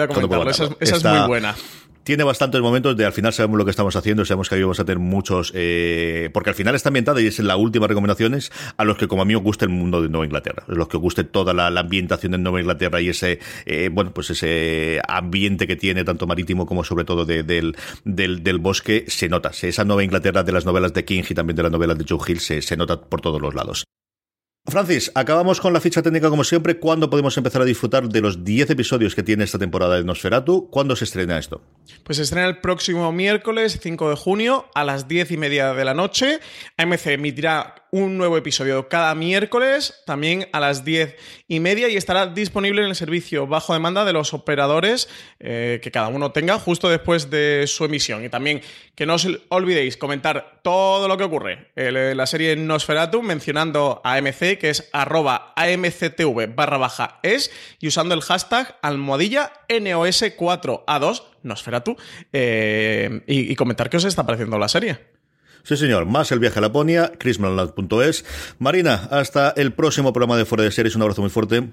Esa, 0.50 0.70
esa 0.80 0.96
es 0.96 1.04
muy 1.04 1.28
buena 1.28 1.56
tiene 2.10 2.24
bastantes 2.24 2.60
momentos 2.60 2.98
de 2.98 3.06
al 3.06 3.14
final 3.14 3.32
sabemos 3.34 3.60
lo 3.60 3.66
que 3.66 3.70
estamos 3.70 3.96
haciendo, 3.96 4.26
sabemos 4.26 4.50
que 4.50 4.56
ahí 4.56 4.64
vamos 4.64 4.80
a 4.80 4.84
tener 4.84 4.98
muchos, 4.98 5.52
eh, 5.54 6.32
porque 6.34 6.50
al 6.50 6.56
final 6.56 6.74
está 6.74 6.90
ambientada 6.90 7.22
y 7.22 7.28
es 7.28 7.38
la 7.38 7.56
última 7.56 7.86
recomendaciones 7.86 8.52
a 8.78 8.84
los 8.84 8.98
que 8.98 9.08
como 9.08 9.22
a 9.22 9.26
mí 9.26 9.36
os 9.36 9.44
gusta 9.44 9.66
el 9.66 9.70
mundo 9.70 10.02
de 10.02 10.10
Nueva 10.10 10.26
Inglaterra, 10.26 10.64
los 10.66 10.88
que 10.88 10.98
os 10.98 11.04
guste 11.04 11.24
toda 11.24 11.54
la, 11.54 11.68
ambientación 11.68 12.32
de 12.32 12.40
Nueva 12.40 12.62
Inglaterra 12.62 13.00
y 13.00 13.10
ese, 13.10 13.38
eh, 13.68 13.92
bueno, 13.92 14.12
pues 14.12 14.32
ese 14.32 15.00
ambiente 15.08 15.68
que 15.68 15.76
tiene 15.76 16.04
tanto 16.04 16.26
marítimo 16.26 16.66
como 16.66 16.84
sobre 16.84 17.06
todo 17.06 17.26
del, 17.26 17.76
del, 18.06 18.44
del, 18.44 18.58
bosque, 18.58 19.06
se 19.08 19.30
nota. 19.30 19.52
Esa 19.62 19.86
Nueva 19.86 20.04
Inglaterra 20.04 20.42
de 20.42 20.52
las 20.52 20.66
novelas 20.66 20.96
de 20.96 21.06
King 21.06 21.22
y 21.30 21.36
también 21.36 21.58
de 21.58 21.62
las 21.62 21.72
novelas 21.72 21.96
de 22.00 22.06
Joe 22.10 22.20
Hill 22.28 22.40
se, 22.40 22.64
se 22.64 22.76
nota 22.76 23.00
por 23.00 23.22
todos 23.22 23.40
los 23.40 23.54
lados. 23.54 23.89
Francis, 24.66 25.12
acabamos 25.16 25.60
con 25.60 25.74
la 25.74 25.80
ficha 25.80 26.02
técnica 26.02 26.30
como 26.30 26.44
siempre. 26.44 26.80
¿Cuándo 26.80 27.10
podemos 27.10 27.36
empezar 27.38 27.62
a 27.62 27.66
disfrutar 27.66 28.08
de 28.08 28.22
los 28.22 28.44
10 28.44 28.70
episodios 28.70 29.16
que 29.16 29.24
tiene 29.24 29.44
esta 29.44 29.58
temporada 29.58 29.96
de 29.96 30.04
Nosferatu? 30.04 30.70
¿Cuándo 30.70 30.96
se 30.96 31.06
estrena 31.06 31.40
esto? 31.40 31.62
Pues 32.04 32.18
se 32.18 32.24
estrena 32.24 32.48
el 32.48 32.60
próximo 32.60 33.12
miércoles 33.12 33.80
5 33.82 34.10
de 34.12 34.16
junio 34.16 34.66
a 34.76 34.84
las 34.84 35.08
10 35.08 35.32
y 35.32 35.38
media 35.38 35.74
de 35.74 35.86
la 35.86 35.94
noche. 35.96 36.40
AMC 36.78 37.08
emitirá 37.08 37.88
un 37.92 38.18
nuevo 38.18 38.38
episodio 38.38 38.88
cada 38.88 39.16
miércoles, 39.16 40.02
también 40.06 40.48
a 40.52 40.60
las 40.60 40.86
10 40.86 41.16
y 41.48 41.60
media, 41.60 41.90
y 41.90 41.98
estará 41.98 42.28
disponible 42.28 42.82
en 42.82 42.90
el 42.90 42.96
servicio 42.96 43.48
bajo 43.48 43.74
demanda 43.74 44.06
de 44.06 44.14
los 44.14 44.34
operadores 44.34 45.10
eh, 45.40 45.80
que 45.82 45.92
cada 45.92 46.10
uno 46.10 46.32
tenga 46.32 46.60
justo 46.60 46.90
después 46.90 47.30
de 47.30 47.66
su 47.68 47.86
emisión. 47.86 48.24
Y 48.24 48.30
también 48.30 48.62
que 48.96 49.06
no 49.06 49.16
os 49.16 49.28
olvidéis 49.50 49.98
comentar 49.98 50.60
todo 50.64 51.08
lo 51.08 51.18
que 51.18 51.24
ocurre 51.24 51.72
en 51.76 52.18
la 52.18 52.26
serie 52.26 52.56
Nosferatu 52.56 53.22
mencionando 53.22 54.02
a 54.04 54.16
AMC, 54.16 54.58
que 54.58 54.70
es 54.70 54.90
arroba 54.94 55.54
AMCTV 55.56 56.54
barra 56.56 56.78
baja 56.78 57.20
es, 57.24 57.52
y 57.80 57.88
usando 57.88 58.14
el 58.14 58.22
hashtag 58.22 58.78
almohadilla 58.82 59.52
NOS4A2 59.70 61.24
Nosferatu, 61.44 61.96
eh, 62.34 63.22
y, 63.28 63.52
y 63.52 63.56
comentar 63.56 63.90
qué 63.90 63.98
os 63.98 64.06
está 64.06 64.26
pareciendo 64.26 64.58
la 64.60 64.68
serie. 64.68 65.19
Sí, 65.64 65.78
señor. 65.78 66.06
Más 66.06 66.32
el 66.32 66.40
viaje 66.40 66.60
a 66.60 66.62
Laponia, 66.62 67.12
chrismanland.es. 67.18 68.26
Marina, 68.60 69.08
hasta 69.12 69.52
el 69.56 69.74
próximo 69.74 70.14
programa 70.14 70.38
de 70.38 70.46
Fuera 70.46 70.64
de 70.64 70.72
Series. 70.72 70.96
Un 70.96 71.04
abrazo 71.04 71.22
muy 71.22 71.30
fuerte. 71.30 71.64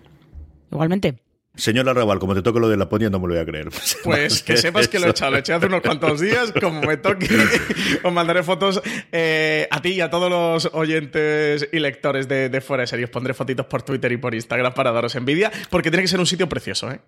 Igualmente. 0.70 1.18
Señora 1.56 1.94
Raval, 1.94 2.18
como 2.18 2.34
te 2.34 2.42
toque 2.42 2.60
lo 2.60 2.68
de 2.68 2.76
Laponia, 2.76 3.08
no 3.08 3.18
me 3.18 3.28
lo 3.28 3.34
voy 3.34 3.42
a 3.42 3.46
creer. 3.46 3.68
Pues 4.04 4.42
que 4.42 4.58
sepas 4.58 4.88
que 4.88 4.98
lo 4.98 5.06
he 5.06 5.10
echado, 5.10 5.30
lo 5.30 5.38
he 5.38 5.40
echado 5.40 5.58
hace 5.58 5.66
unos 5.66 5.80
cuantos 5.80 6.20
días. 6.20 6.52
Como 6.60 6.82
me 6.82 6.98
toque, 6.98 7.28
os 8.04 8.12
mandaré 8.12 8.42
fotos 8.42 8.82
eh, 9.10 9.66
a 9.70 9.80
ti 9.80 9.90
y 9.90 10.00
a 10.02 10.10
todos 10.10 10.30
los 10.30 10.70
oyentes 10.74 11.68
y 11.72 11.78
lectores 11.78 12.28
de, 12.28 12.50
de 12.50 12.60
Fuera 12.60 12.82
de 12.82 12.88
Series. 12.88 13.08
Pondré 13.08 13.32
fotitos 13.32 13.66
por 13.66 13.82
Twitter 13.82 14.12
y 14.12 14.18
por 14.18 14.34
Instagram 14.34 14.74
para 14.74 14.92
daros 14.92 15.14
envidia, 15.14 15.50
porque 15.70 15.90
tiene 15.90 16.02
que 16.02 16.08
ser 16.08 16.20
un 16.20 16.26
sitio 16.26 16.48
precioso, 16.48 16.90
¿eh? 16.90 17.00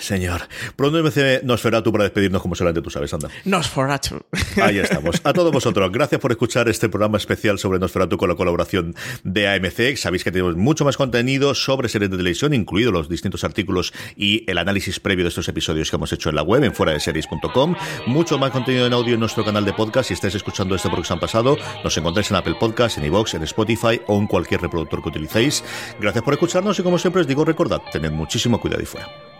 Señor. 0.00 0.42
Pronto 0.76 1.02
me 1.02 1.40
Nosferatu 1.42 1.92
para 1.92 2.04
despedirnos 2.04 2.42
como 2.42 2.54
solamente 2.54 2.82
tú 2.82 2.90
sabes, 2.90 3.12
anda. 3.12 3.28
Nosferatu. 3.44 4.20
Ahí 4.62 4.78
estamos. 4.78 5.20
A 5.24 5.32
todos 5.32 5.52
vosotros, 5.52 5.90
gracias 5.90 6.20
por 6.20 6.30
escuchar 6.30 6.68
este 6.68 6.88
programa 6.88 7.18
especial 7.18 7.58
sobre 7.58 7.78
Nosferatu 7.78 8.16
con 8.16 8.28
la 8.28 8.34
colaboración 8.34 8.94
de 9.24 9.48
AMC. 9.48 9.96
Sabéis 9.96 10.24
que 10.24 10.30
tenemos 10.30 10.56
mucho 10.56 10.84
más 10.84 10.96
contenido 10.96 11.54
sobre 11.54 11.88
series 11.88 12.10
de 12.10 12.16
televisión, 12.16 12.54
incluidos 12.54 12.92
los 12.92 13.08
distintos 13.08 13.44
artículos 13.44 13.92
y 14.16 14.48
el 14.50 14.58
análisis 14.58 15.00
previo 15.00 15.24
de 15.24 15.30
estos 15.30 15.48
episodios 15.48 15.90
que 15.90 15.96
hemos 15.96 16.12
hecho 16.12 16.28
en 16.28 16.36
la 16.36 16.42
web, 16.42 16.64
en 16.64 16.74
fuera 16.74 16.92
de 16.92 17.00
series.com. 17.00 17.74
Mucho 18.06 18.38
más 18.38 18.50
contenido 18.50 18.86
en 18.86 18.92
audio 18.92 19.14
en 19.14 19.20
nuestro 19.20 19.44
canal 19.44 19.64
de 19.64 19.72
podcast. 19.72 20.08
Si 20.08 20.14
estáis 20.14 20.34
escuchando 20.34 20.74
este 20.74 20.88
porque 20.88 21.12
han 21.12 21.20
pasado, 21.20 21.56
nos 21.82 21.96
encontráis 21.96 22.30
en 22.30 22.36
Apple 22.36 22.56
Podcast, 22.58 22.98
en 22.98 23.04
iVoox, 23.06 23.34
en 23.34 23.42
Spotify 23.44 24.00
o 24.06 24.18
en 24.18 24.26
cualquier 24.26 24.60
reproductor 24.60 25.02
que 25.02 25.08
utilicéis. 25.08 25.64
Gracias 26.00 26.22
por 26.24 26.34
escucharnos 26.34 26.78
y 26.78 26.82
como 26.82 26.98
siempre 26.98 27.22
os 27.22 27.26
digo, 27.26 27.44
recordad, 27.44 27.80
tened 27.92 28.10
muchísimo 28.10 28.60
cuidado 28.60 28.82
y 28.82 28.86
fuera. 28.86 29.37